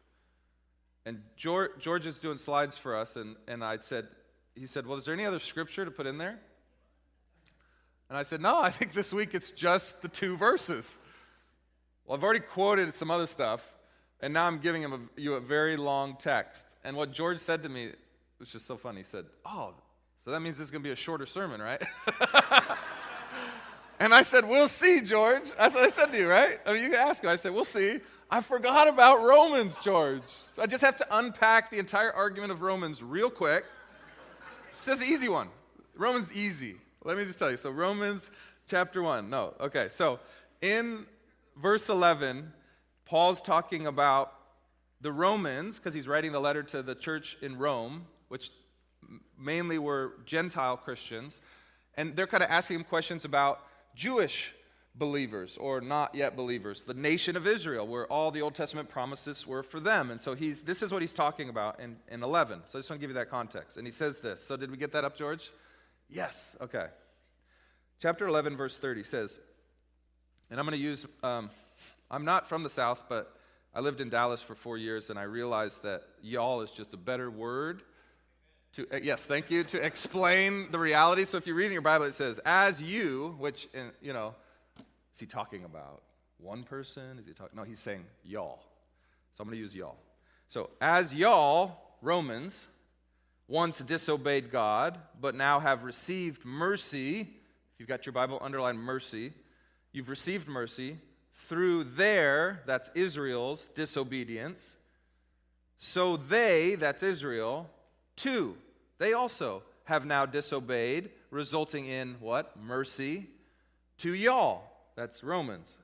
[1.06, 4.08] And George, George is doing slides for us, and, and I said,
[4.56, 6.40] he said, Well, is there any other scripture to put in there?
[8.10, 10.98] And I said, No, I think this week it's just the two verses.
[12.06, 13.64] Well, I've already quoted some other stuff,
[14.22, 16.76] and now I'm giving him a, you a very long text.
[16.84, 17.92] And what George said to me
[18.40, 19.00] was just so funny.
[19.00, 19.74] He said, Oh,
[20.24, 21.82] so that means this is going to be a shorter sermon, right?
[24.00, 25.52] and I said, We'll see, George.
[25.58, 26.60] That's what I said to you, right?
[26.66, 27.30] I mean, you can ask him.
[27.30, 28.00] I said, We'll see.
[28.30, 30.22] I forgot about Romans, George.
[30.54, 33.66] So I just have to unpack the entire argument of Romans real quick.
[34.70, 35.50] It's just an easy one.
[35.96, 36.78] Romans easy.
[37.04, 37.58] Let me just tell you.
[37.58, 38.32] So Romans
[38.68, 39.30] chapter 1.
[39.30, 39.54] No.
[39.60, 39.90] Okay.
[39.90, 40.20] So
[40.62, 41.06] in
[41.58, 42.54] verse 11,
[43.06, 44.34] Paul's talking about
[45.02, 48.52] the Romans, because he's writing the letter to the church in Rome, which
[49.38, 51.40] mainly were Gentile Christians,
[51.96, 54.54] and they're kind of asking him questions about Jewish
[54.96, 59.48] believers or not yet believers, the nation of Israel, where all the Old Testament promises
[59.48, 60.12] were for them.
[60.12, 62.62] And so he's, this is what he's talking about in, in 11.
[62.68, 63.78] So I just want to give you that context.
[63.78, 64.44] And he says this.
[64.46, 65.52] So did we get that up, George?
[66.10, 66.56] Yes.
[66.62, 66.88] Okay.
[68.02, 69.40] Chapter 11, verse 30 says,
[70.52, 71.50] and I'm going to use um,
[72.12, 73.36] I'm not from the South, but
[73.74, 76.98] I lived in Dallas for four years, and I realized that y'all is just a
[76.98, 77.82] better word
[78.74, 81.26] to, uh, yes, thank you, to explain the reality.
[81.26, 84.36] So if you're reading your Bible, it says, as you, which, in, you know,
[85.14, 86.04] is he talking about
[86.38, 87.18] one person?
[87.20, 87.56] Is he talking?
[87.56, 88.60] No, he's saying y'all.
[89.34, 89.98] So I'm going to use y'all.
[90.50, 92.66] So as y'all, Romans,
[93.48, 99.34] once disobeyed God, but now have received mercy, if you've got your Bible, underline mercy,
[99.92, 100.98] you've received mercy
[101.34, 104.78] through their, that's Israel's, disobedience,
[105.78, 107.70] so they, that's Israel,
[108.16, 108.56] too,
[109.00, 112.56] they also have now disobeyed, resulting in what?
[112.62, 113.28] Mercy
[113.98, 114.64] to y'all.
[114.96, 115.76] That's Romans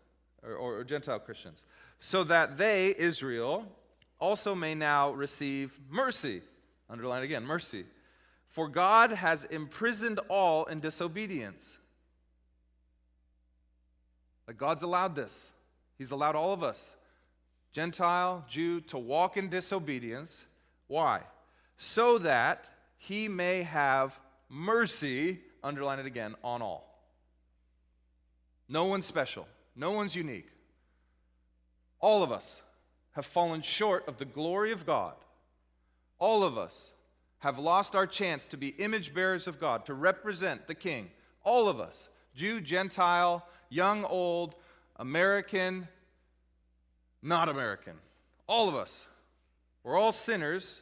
[0.43, 1.65] or, or, or Gentile Christians.
[1.99, 3.65] So that they, Israel,
[4.19, 6.41] also may now receive mercy.
[6.89, 7.85] Underline again, mercy.
[8.49, 11.77] For God has imprisoned all in disobedience.
[14.47, 15.51] Like God's allowed this.
[15.97, 16.95] He's allowed all of us,
[17.73, 20.43] Gentile, Jew, to walk in disobedience.
[20.87, 21.21] Why?
[21.77, 26.87] So that he may have mercy, underline it again, on all.
[28.69, 30.49] No one's special, no one's unique.
[31.99, 32.61] All of us
[33.13, 35.15] have fallen short of the glory of God.
[36.19, 36.91] All of us
[37.39, 41.09] have lost our chance to be image bearers of God, to represent the King.
[41.43, 44.55] All of us Jew, Gentile, young, old,
[44.95, 45.87] American,
[47.21, 47.93] not American.
[48.47, 49.07] All of us.
[49.83, 50.81] We're all sinners,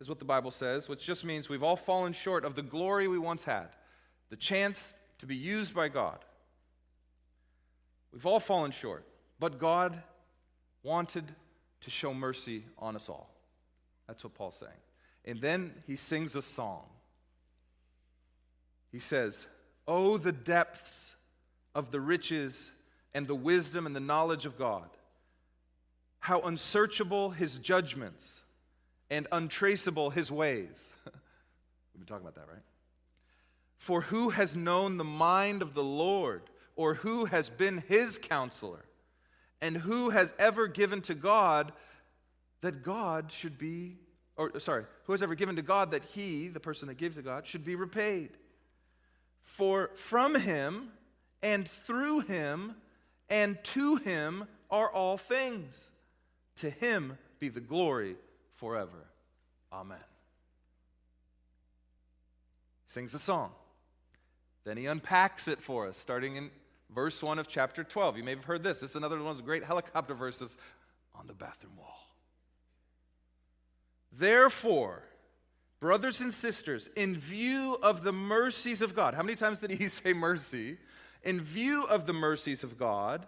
[0.00, 3.06] is what the Bible says, which just means we've all fallen short of the glory
[3.06, 3.68] we once had,
[4.28, 6.18] the chance to be used by God.
[8.12, 9.06] We've all fallen short,
[9.38, 10.02] but God
[10.82, 11.24] wanted
[11.82, 13.30] to show mercy on us all.
[14.08, 14.72] That's what Paul's saying.
[15.24, 16.84] And then he sings a song.
[18.90, 19.46] He says,
[19.90, 21.16] Oh, the depths
[21.74, 22.70] of the riches
[23.14, 24.90] and the wisdom and the knowledge of God.
[26.20, 28.40] How unsearchable his judgments
[29.10, 30.88] and untraceable his ways.
[31.06, 32.62] We've been talking about that, right?
[33.78, 36.42] For who has known the mind of the Lord,
[36.76, 38.84] or who has been his counselor?
[39.62, 41.72] And who has ever given to God
[42.60, 43.96] that God should be,
[44.36, 47.22] or sorry, who has ever given to God that he, the person that gives to
[47.22, 48.36] God, should be repaid?
[49.48, 50.90] For from him
[51.42, 52.76] and through him
[53.28, 55.88] and to him are all things.
[56.56, 58.16] To him be the glory
[58.56, 59.06] forever.
[59.72, 59.98] Amen.
[62.86, 63.50] Sings a song.
[64.64, 66.50] Then he unpacks it for us, starting in
[66.94, 68.18] verse 1 of chapter 12.
[68.18, 68.80] You may have heard this.
[68.80, 70.56] This is another one of those great helicopter verses
[71.14, 71.98] on the bathroom wall.
[74.12, 75.02] Therefore,
[75.80, 79.88] brothers and sisters, in view of the mercies of God, how many times did he
[79.88, 80.78] say mercy?
[81.22, 83.26] In view of the mercies of God,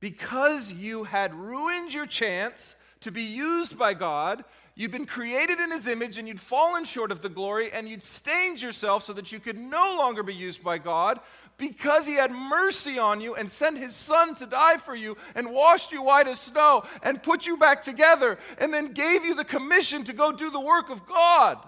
[0.00, 4.44] because you had ruined your chance to be used by God,
[4.78, 8.04] You'd been created in his image and you'd fallen short of the glory and you'd
[8.04, 11.18] stained yourself so that you could no longer be used by God
[11.56, 15.50] because he had mercy on you and sent his son to die for you and
[15.50, 19.44] washed you white as snow and put you back together and then gave you the
[19.44, 21.58] commission to go do the work of God.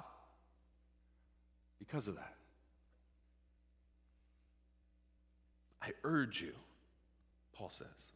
[1.90, 2.34] Because of that,
[5.82, 6.52] I urge you,
[7.52, 8.12] Paul says,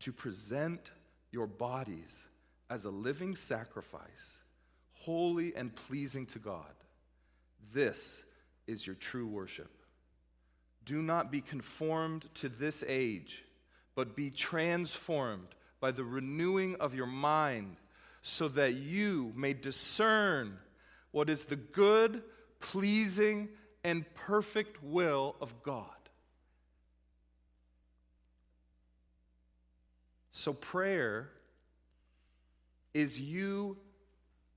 [0.00, 0.92] to present
[1.30, 2.22] your bodies
[2.70, 4.38] as a living sacrifice,
[4.94, 6.72] holy and pleasing to God.
[7.74, 8.22] This
[8.66, 9.70] is your true worship.
[10.86, 13.44] Do not be conformed to this age,
[13.94, 15.48] but be transformed
[15.80, 17.76] by the renewing of your mind,
[18.22, 20.56] so that you may discern
[21.10, 22.22] what is the good,
[22.72, 23.48] pleasing,
[23.84, 25.86] and perfect will of God.
[30.32, 31.30] So, prayer
[32.92, 33.76] is you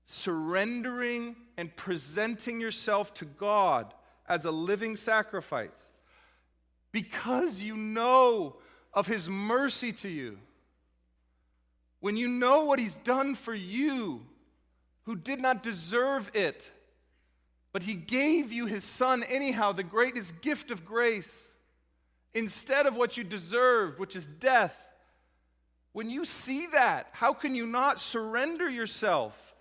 [0.06, 3.94] surrendering and presenting yourself to God
[4.28, 5.90] as a living sacrifice
[6.90, 8.56] because you know
[8.92, 10.38] of His mercy to you.
[12.00, 14.26] When you know what He's done for you,
[15.04, 16.70] who did not deserve it,
[17.72, 21.50] but He gave you His Son anyhow, the greatest gift of grace,
[22.34, 24.88] instead of what you deserved, which is death.
[25.92, 29.54] When you see that, how can you not surrender yourself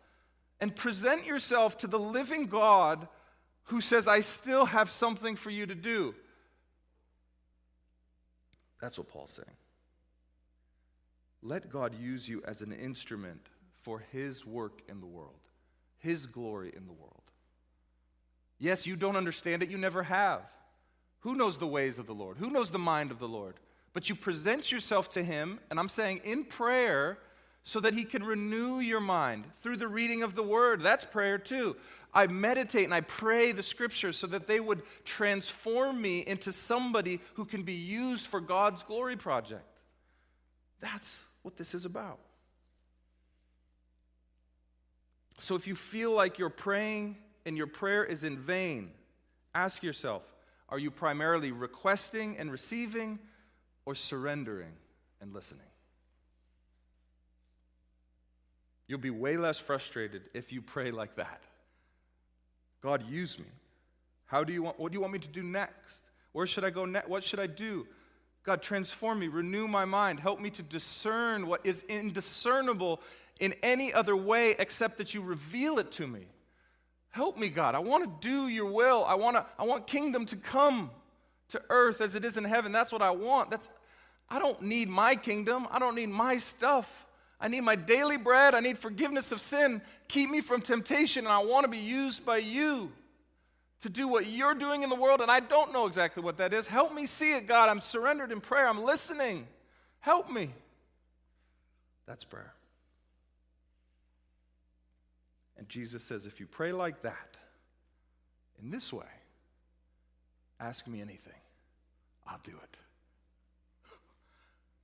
[0.59, 3.07] and present yourself to the living God
[3.63, 6.13] who says, I still have something for you to do?
[8.79, 9.57] That's what Paul's saying.
[11.41, 13.47] Let God use you as an instrument
[13.81, 15.39] for his work in the world,
[15.97, 17.28] his glory in the world.
[18.59, 20.41] Yes, you don't understand it, you never have.
[21.21, 22.37] Who knows the ways of the Lord?
[22.37, 23.55] Who knows the mind of the Lord?
[23.93, 27.17] but you present yourself to Him, and I'm saying in prayer,
[27.63, 30.81] so that He can renew your mind through the reading of the Word.
[30.81, 31.75] That's prayer too.
[32.13, 37.19] I meditate and I pray the Scriptures so that they would transform me into somebody
[37.35, 39.65] who can be used for God's glory project.
[40.79, 42.19] That's what this is about.
[45.37, 47.17] So if you feel like you're praying
[47.49, 48.91] and your prayer is in vain,
[49.53, 50.23] ask yourself
[50.69, 53.19] are you primarily requesting and receiving?
[53.89, 54.73] or surrendering
[55.19, 55.65] and listening.
[58.87, 61.41] You'll be way less frustrated if you pray like that.
[62.83, 63.47] God, use me.
[64.27, 66.03] How do you want, what do you want me to do next?
[66.33, 67.09] Where should I go next?
[67.09, 67.87] What should I do?
[68.43, 73.01] God, transform me, renew my mind, help me to discern what is indiscernible
[73.39, 76.27] in any other way except that you reveal it to me.
[77.11, 77.75] Help me, God.
[77.75, 79.03] I want to do your will.
[79.05, 80.91] I want, to, I want kingdom to come
[81.49, 82.71] to earth as it is in heaven.
[82.71, 83.49] That's what I want.
[83.49, 83.69] That's,
[84.29, 85.67] I don't need my kingdom.
[85.71, 87.05] I don't need my stuff.
[87.41, 88.53] I need my daily bread.
[88.53, 89.81] I need forgiveness of sin.
[90.07, 92.91] Keep me from temptation, and I want to be used by you
[93.81, 96.53] to do what you're doing in the world, and I don't know exactly what that
[96.53, 96.67] is.
[96.67, 97.69] Help me see it, God.
[97.69, 98.67] I'm surrendered in prayer.
[98.67, 99.47] I'm listening.
[100.01, 100.49] Help me.
[102.05, 102.53] That's prayer.
[105.59, 107.35] And Jesus says, if you pray like that,
[108.61, 109.05] in this way,
[110.57, 111.33] ask me anything,
[112.25, 112.77] I'll do it.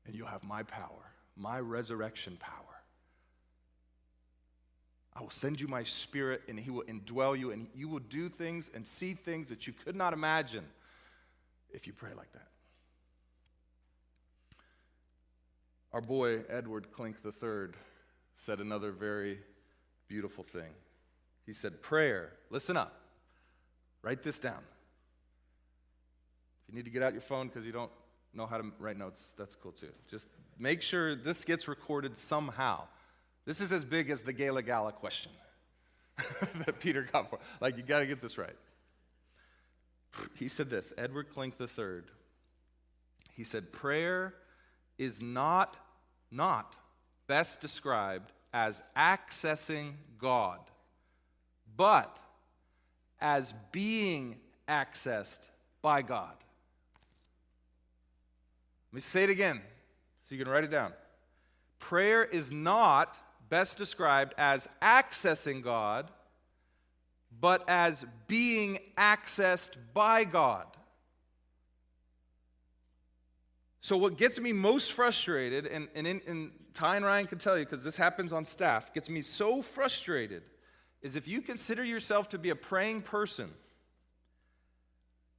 [0.05, 2.51] And you'll have my power, my resurrection power.
[5.15, 8.27] I will send you my spirit, and he will indwell you, and you will do
[8.27, 10.65] things and see things that you could not imagine
[11.71, 12.47] if you pray like that.
[15.93, 17.69] Our boy, Edward Klink III,
[18.37, 19.39] said another very
[20.07, 20.71] beautiful thing.
[21.45, 22.93] He said, Prayer, listen up,
[24.01, 24.61] write this down.
[26.63, 27.91] If you need to get out your phone because you don't
[28.33, 29.91] know how to write notes, that's cool too.
[30.09, 30.27] Just
[30.57, 32.83] make sure this gets recorded somehow.
[33.45, 35.31] This is as big as the Gala Gala question
[36.65, 37.39] that Peter got for.
[37.61, 38.55] Like, you got to get this right.
[40.35, 42.01] He said this Edward Klink III.
[43.35, 44.33] He said, Prayer
[44.97, 45.77] is not
[46.31, 46.75] not
[47.27, 50.59] best described as accessing God,
[51.75, 52.17] but
[53.19, 55.41] as being accessed
[55.81, 56.33] by God.
[58.91, 59.61] Let me say it again
[60.23, 60.93] so you can write it down.
[61.79, 66.09] Prayer is not best described as accessing God,
[67.41, 70.65] but as being accessed by God.
[73.85, 77.65] So, what gets me most frustrated, and, and, and Ty and Ryan can tell you
[77.65, 80.41] because this happens on staff, gets me so frustrated
[81.03, 83.51] is if you consider yourself to be a praying person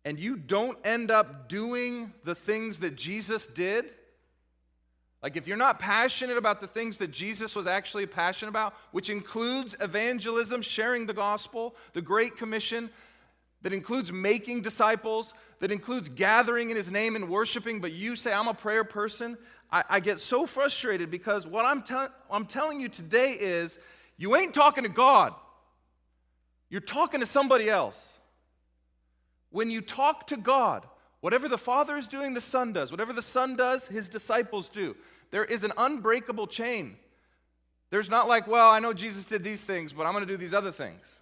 [0.05, 3.93] and you don't end up doing the things that Jesus did,
[5.25, 9.11] like if you're not passionate about the things that Jesus was actually passionate about, which
[9.11, 12.91] includes evangelism, sharing the gospel, the Great Commission,
[13.63, 18.33] that includes making disciples, that includes gathering in his name and worshiping, but you say,
[18.33, 19.37] I'm a prayer person,
[19.71, 23.79] I, I get so frustrated because what I'm, te- I'm telling you today is
[24.17, 25.35] you ain't talking to God,
[26.69, 28.13] you're talking to somebody else.
[29.51, 30.85] When you talk to God,
[31.21, 32.91] whatever the Father is doing, the Son does.
[32.91, 34.97] Whatever the Son does, his disciples do.
[35.31, 36.97] There is an unbreakable chain.
[37.91, 40.37] There's not like, well, I know Jesus did these things, but I'm going to do
[40.37, 41.17] these other things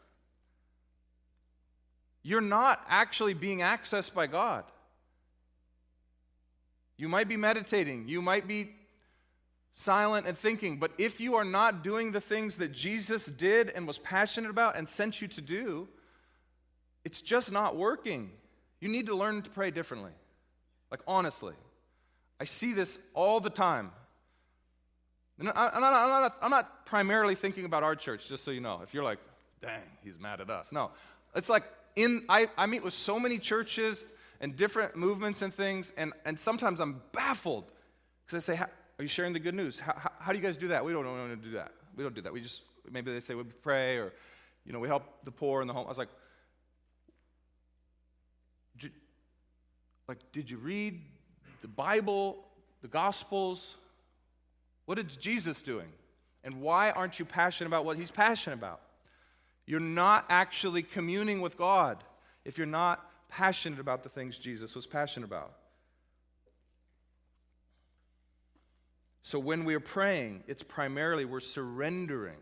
[2.24, 4.64] you're not actually being accessed by God.
[6.96, 8.74] You might be meditating, you might be
[9.76, 13.86] silent and thinking, but if you are not doing the things that Jesus did and
[13.86, 15.88] was passionate about and sent you to do,
[17.04, 18.30] it's just not working.
[18.80, 20.12] You need to learn to pray differently.
[20.90, 21.54] Like, honestly,
[22.40, 23.90] I see this all the time.
[25.38, 28.60] And I, am not, not, I'm not primarily thinking about our church, just so you
[28.60, 28.80] know.
[28.84, 29.18] If you're like,
[29.60, 30.70] dang, he's mad at us.
[30.70, 30.92] No,
[31.34, 31.64] it's like
[31.96, 34.04] in, I, I meet with so many churches
[34.40, 37.70] and different movements and things, and, and sometimes I'm baffled
[38.26, 39.78] because I say, Are you sharing the good news?
[39.78, 40.84] How, how, how, do you guys do that?
[40.84, 41.72] We don't know do that.
[41.96, 42.32] We don't do that.
[42.32, 44.12] We just, maybe they say we pray or,
[44.64, 45.86] you know, we help the poor in the home.
[45.86, 46.08] I was like,
[50.08, 51.00] like, did you read
[51.62, 52.44] the Bible,
[52.82, 53.76] the Gospels?
[54.84, 55.88] What is Jesus doing?
[56.42, 58.80] And why aren't you passionate about what he's passionate about?
[59.66, 62.04] You're not actually communing with God
[62.44, 65.54] if you're not passionate about the things Jesus was passionate about.
[69.22, 72.36] So when we are praying, it's primarily we're surrendering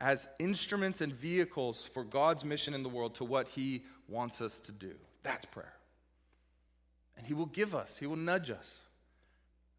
[0.00, 4.60] as instruments and vehicles for God's mission in the world to what He wants us
[4.60, 4.94] to do.
[5.24, 5.74] That's prayer.
[7.16, 8.76] And He will give us, He will nudge us.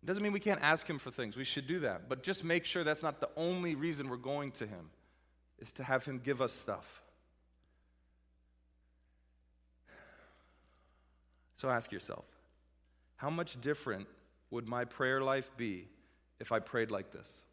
[0.03, 1.37] It doesn't mean we can't ask Him for things.
[1.37, 2.09] We should do that.
[2.09, 4.89] But just make sure that's not the only reason we're going to Him
[5.59, 7.01] is to have Him give us stuff.
[11.57, 12.25] So ask yourself
[13.17, 14.07] how much different
[14.51, 15.87] would my prayer life be
[16.39, 17.43] if I prayed like this?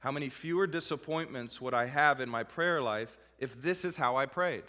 [0.00, 4.16] How many fewer disappointments would I have in my prayer life if this is how
[4.16, 4.64] I prayed?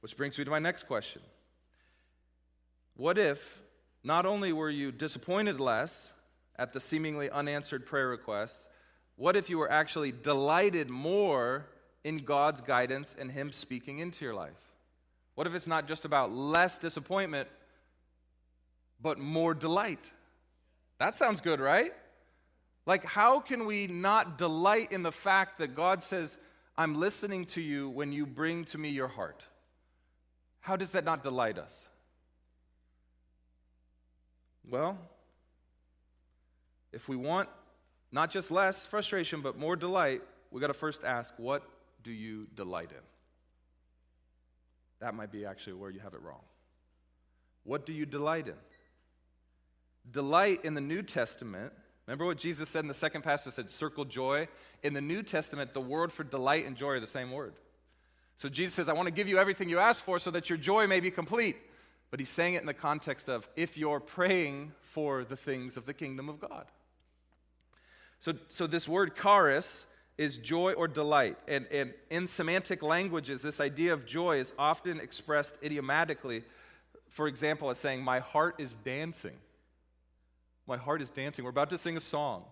[0.00, 1.22] Which brings me to my next question.
[2.96, 3.62] What if
[4.02, 6.12] not only were you disappointed less,
[6.60, 8.68] at the seemingly unanswered prayer requests,
[9.16, 11.66] what if you were actually delighted more
[12.04, 14.52] in God's guidance and Him speaking into your life?
[15.34, 17.48] What if it's not just about less disappointment,
[19.00, 20.04] but more delight?
[20.98, 21.94] That sounds good, right?
[22.84, 26.36] Like, how can we not delight in the fact that God says,
[26.76, 29.42] I'm listening to you when you bring to me your heart?
[30.60, 31.88] How does that not delight us?
[34.68, 34.98] Well,
[36.92, 37.48] if we want
[38.12, 41.62] not just less frustration, but more delight, we got to first ask, what
[42.02, 43.02] do you delight in?
[45.00, 46.42] That might be actually where you have it wrong.
[47.64, 48.54] What do you delight in?
[50.10, 51.72] Delight in the New Testament,
[52.10, 54.48] Remember what Jesus said in the second passage said, circle joy?
[54.82, 57.54] In the New Testament, the word for delight and joy are the same word.
[58.36, 60.58] So Jesus says, I want to give you everything you ask for so that your
[60.58, 61.56] joy may be complete.
[62.10, 65.86] But he's saying it in the context of if you're praying for the things of
[65.86, 66.64] the kingdom of God.
[68.20, 69.86] So, so this word charis
[70.18, 71.38] is joy or delight.
[71.48, 76.44] And, and in Semitic languages, this idea of joy is often expressed idiomatically.
[77.08, 79.36] For example, as saying, My heart is dancing.
[80.66, 81.44] My heart is dancing.
[81.44, 82.44] We're about to sing a song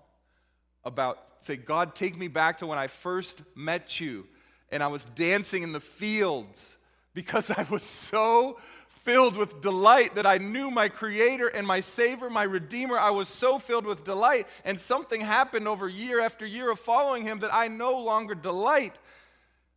[0.85, 4.27] about, say, God, take me back to when I first met you
[4.71, 6.77] and I was dancing in the fields
[7.15, 8.59] because I was so
[9.09, 12.99] filled with delight that I knew my Creator and my Savior, my Redeemer.
[12.99, 17.23] I was so filled with delight, and something happened over year after year of following
[17.23, 18.99] Him that I no longer delight.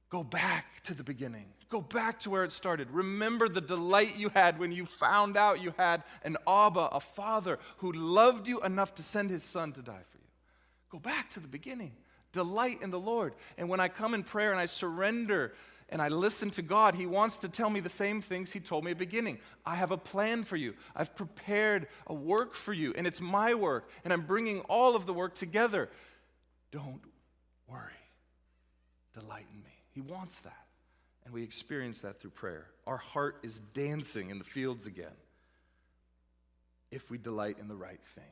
[0.10, 1.46] Go back to the beginning.
[1.70, 2.92] Go back to where it started.
[2.92, 7.58] Remember the delight you had when you found out you had an Abba, a Father
[7.78, 10.28] who loved you enough to send His Son to die for you.
[10.90, 11.94] Go back to the beginning.
[12.34, 13.36] Delight in the Lord.
[13.58, 15.54] And when I come in prayer and I surrender
[15.92, 18.86] and I listen to God, He wants to tell me the same things He told
[18.86, 19.40] me at the beginning.
[19.66, 20.74] I have a plan for you.
[20.96, 25.06] I've prepared a work for you, and it's my work, and I'm bringing all of
[25.06, 25.90] the work together.
[26.72, 27.02] Don't
[27.68, 27.92] worry.
[29.14, 29.76] Delight in me.
[29.94, 30.66] He wants that.
[31.26, 32.68] And we experience that through prayer.
[32.88, 35.08] Our heart is dancing in the fields again
[36.90, 38.24] if we delight in the right thing.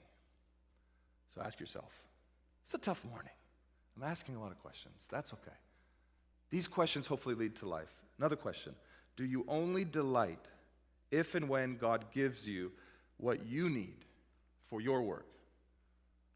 [1.36, 1.92] So ask yourself.
[2.66, 3.32] It's a tough morning.
[3.96, 5.08] I'm asking a lot of questions.
[5.10, 5.56] That's okay.
[6.50, 7.94] These questions hopefully lead to life.
[8.18, 8.74] Another question
[9.16, 10.46] Do you only delight
[11.12, 12.72] if and when God gives you
[13.18, 14.06] what you need
[14.68, 15.26] for your work?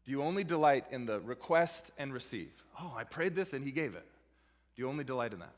[0.04, 2.52] Do you only delight in the request and receive?
[2.80, 4.06] Oh, I prayed this and He gave it.
[4.76, 5.54] Do you only delight in that?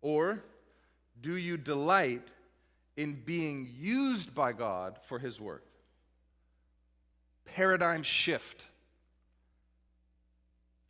[0.00, 0.42] Or
[1.20, 2.28] do you delight
[2.96, 5.64] in being used by God for His work?
[7.44, 8.64] Paradigm shift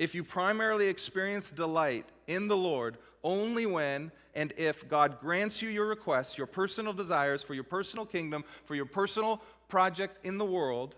[0.03, 5.69] if you primarily experience delight in the Lord only when and if God grants you
[5.69, 10.45] your requests, your personal desires for your personal kingdom, for your personal project in the
[10.45, 10.97] world,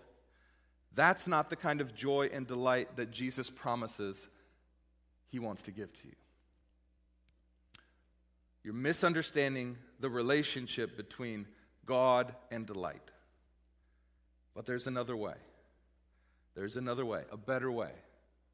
[0.95, 4.27] that's not the kind of joy and delight that Jesus promises
[5.27, 6.15] he wants to give to you.
[8.63, 11.45] You're misunderstanding the relationship between
[11.85, 13.11] God and delight.
[14.55, 15.35] But there's another way.
[16.55, 17.91] There's another way, a better way.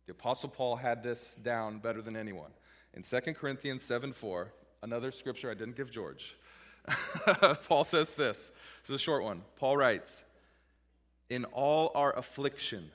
[0.05, 2.51] The Apostle Paul had this down better than anyone.
[2.93, 6.35] In 2 Corinthians 7 4, another scripture I didn't give George,
[7.67, 8.51] Paul says this.
[8.81, 9.43] This is a short one.
[9.57, 10.23] Paul writes,
[11.29, 12.91] In all our affliction,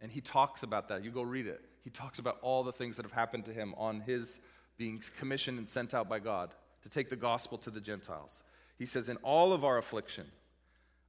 [0.00, 1.04] and he talks about that.
[1.04, 1.62] You go read it.
[1.84, 4.38] He talks about all the things that have happened to him on his
[4.76, 6.50] being commissioned and sent out by God
[6.82, 8.42] to take the gospel to the Gentiles.
[8.78, 10.26] He says, In all of our affliction,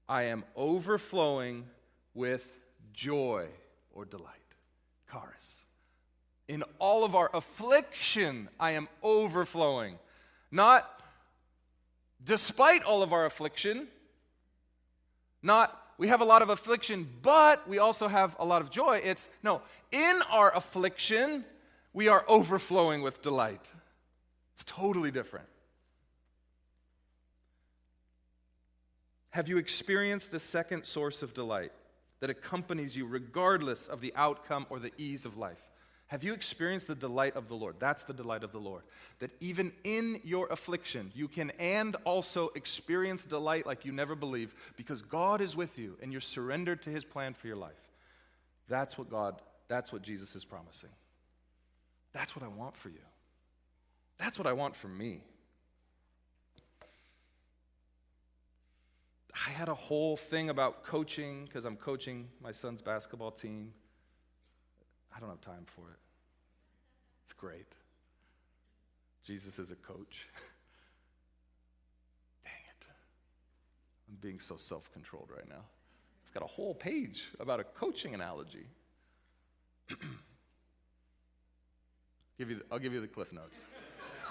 [0.07, 1.65] I am overflowing
[2.13, 2.51] with
[2.93, 3.47] joy
[3.93, 4.40] or delight.
[6.47, 9.97] In all of our affliction, I am overflowing.
[10.51, 11.01] Not
[12.23, 13.87] despite all of our affliction,
[15.41, 19.01] not we have a lot of affliction, but we also have a lot of joy.
[19.03, 21.45] It's no, in our affliction,
[21.93, 23.65] we are overflowing with delight.
[24.55, 25.47] It's totally different.
[29.29, 31.71] Have you experienced the second source of delight?
[32.21, 35.61] That accompanies you regardless of the outcome or the ease of life.
[36.07, 37.77] Have you experienced the delight of the Lord?
[37.79, 38.83] That's the delight of the Lord.
[39.19, 44.53] That even in your affliction, you can and also experience delight like you never believed
[44.75, 47.71] because God is with you and you're surrendered to his plan for your life.
[48.67, 50.89] That's what God, that's what Jesus is promising.
[52.13, 53.05] That's what I want for you.
[54.17, 55.23] That's what I want for me.
[59.33, 63.73] I had a whole thing about coaching because I'm coaching my son's basketball team.
[65.15, 65.99] I don't have time for it.
[67.23, 67.67] It's great.
[69.23, 70.27] Jesus is a coach.
[72.43, 72.85] Dang it.
[74.09, 75.63] I'm being so self controlled right now.
[76.27, 78.65] I've got a whole page about a coaching analogy.
[82.37, 83.59] give you the, I'll give you the cliff notes.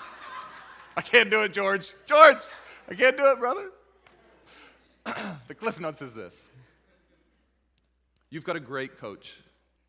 [0.96, 1.94] I can't do it, George.
[2.06, 2.42] George,
[2.88, 3.70] I can't do it, brother.
[5.48, 6.48] the Cliff Notes is this
[8.30, 9.36] You've got a great coach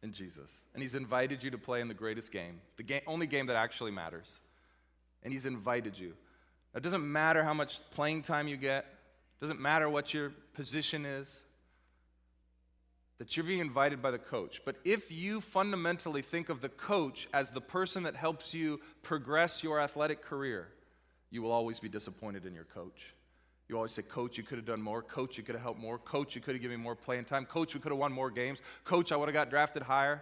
[0.01, 3.27] in Jesus, and he's invited you to play in the greatest game, the game, only
[3.27, 4.37] game that actually matters.
[5.23, 6.13] And he's invited you.
[6.73, 11.05] It doesn't matter how much playing time you get, it doesn't matter what your position
[11.05, 11.41] is,
[13.19, 14.61] that you're being invited by the coach.
[14.65, 19.63] But if you fundamentally think of the coach as the person that helps you progress
[19.63, 20.69] your athletic career,
[21.29, 23.13] you will always be disappointed in your coach
[23.71, 25.01] You always say, Coach, you could have done more.
[25.01, 25.97] Coach, you could have helped more.
[25.97, 27.45] Coach, you could have given me more playing time.
[27.45, 28.59] Coach, we could have won more games.
[28.83, 30.21] Coach, I would have got drafted higher.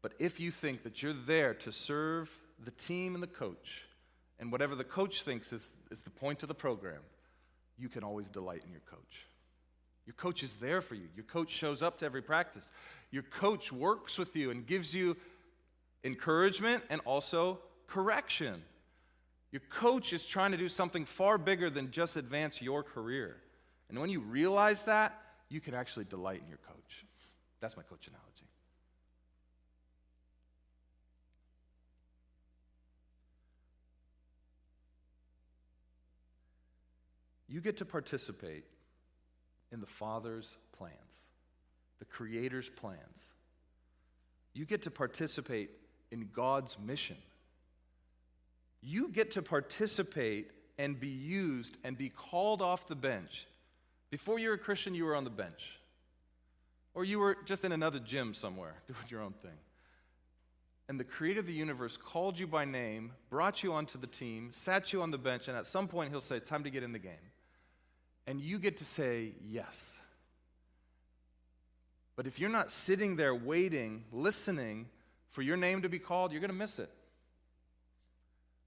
[0.00, 2.30] But if you think that you're there to serve
[2.64, 3.82] the team and the coach,
[4.40, 7.02] and whatever the coach thinks is, is the point of the program,
[7.76, 9.26] you can always delight in your coach.
[10.06, 11.08] Your coach is there for you.
[11.14, 12.72] Your coach shows up to every practice.
[13.10, 15.18] Your coach works with you and gives you
[16.02, 17.58] encouragement and also
[17.88, 18.62] correction.
[19.54, 23.36] Your coach is trying to do something far bigger than just advance your career.
[23.88, 25.16] And when you realize that,
[25.48, 27.06] you can actually delight in your coach.
[27.60, 28.48] That's my coach analogy.
[37.48, 38.64] You get to participate
[39.70, 41.22] in the Father's plans,
[42.00, 43.30] the Creator's plans.
[44.52, 45.70] You get to participate
[46.10, 47.18] in God's mission.
[48.84, 53.46] You get to participate and be used and be called off the bench.
[54.10, 55.80] Before you were a Christian, you were on the bench.
[56.92, 59.56] Or you were just in another gym somewhere doing your own thing.
[60.86, 64.50] And the creator of the universe called you by name, brought you onto the team,
[64.52, 66.92] sat you on the bench, and at some point he'll say, Time to get in
[66.92, 67.32] the game.
[68.26, 69.96] And you get to say yes.
[72.16, 74.86] But if you're not sitting there waiting, listening
[75.30, 76.90] for your name to be called, you're going to miss it.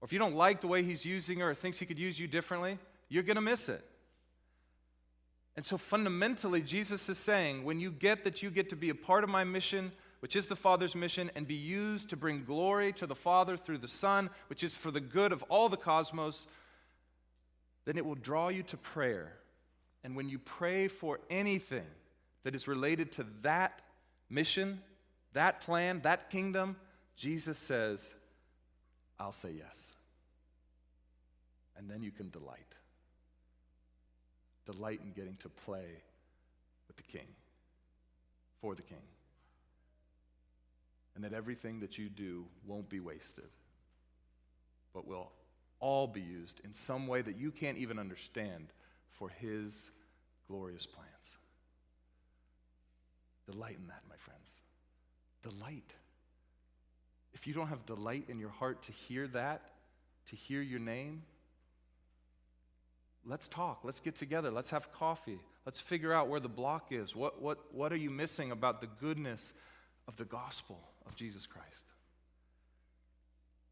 [0.00, 2.18] Or if you don't like the way he's using her or thinks he could use
[2.18, 2.78] you differently,
[3.08, 3.84] you're going to miss it.
[5.56, 8.94] And so fundamentally, Jesus is saying when you get that you get to be a
[8.94, 9.90] part of my mission,
[10.20, 13.78] which is the Father's mission, and be used to bring glory to the Father through
[13.78, 16.46] the Son, which is for the good of all the cosmos,
[17.86, 19.32] then it will draw you to prayer.
[20.04, 21.86] And when you pray for anything
[22.44, 23.82] that is related to that
[24.30, 24.80] mission,
[25.32, 26.76] that plan, that kingdom,
[27.16, 28.14] Jesus says,
[29.20, 29.90] I'll say yes.
[31.76, 32.74] And then you can delight.
[34.66, 36.02] Delight in getting to play
[36.86, 37.26] with the king,
[38.60, 38.98] for the king.
[41.14, 43.48] And that everything that you do won't be wasted,
[44.94, 45.32] but will
[45.80, 48.72] all be used in some way that you can't even understand
[49.10, 49.90] for his
[50.48, 51.08] glorious plans.
[53.50, 54.50] Delight in that, my friends.
[55.42, 55.92] Delight.
[57.38, 59.62] If you don't have delight in your heart to hear that,
[60.26, 61.22] to hear your name,
[63.24, 63.84] let's talk.
[63.84, 64.50] Let's get together.
[64.50, 65.38] Let's have coffee.
[65.64, 67.14] Let's figure out where the block is.
[67.14, 69.52] What, what, what are you missing about the goodness
[70.08, 71.84] of the gospel of Jesus Christ?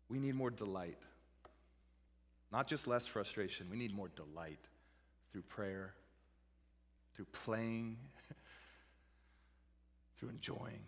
[0.09, 1.03] We need more delight.
[2.53, 4.61] Not just less frustration, we need more delight
[5.33, 5.93] through prayer,
[7.17, 7.97] through playing,
[10.19, 10.85] through enjoying.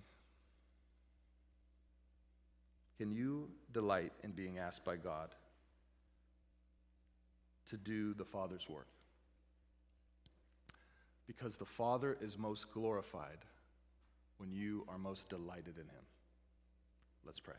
[2.99, 5.31] Can you delight in being asked by God
[7.71, 8.89] to do the Father's work?
[11.29, 13.39] Because the Father is most glorified
[14.39, 16.05] when you are most delighted in Him.
[17.25, 17.55] Let's pray.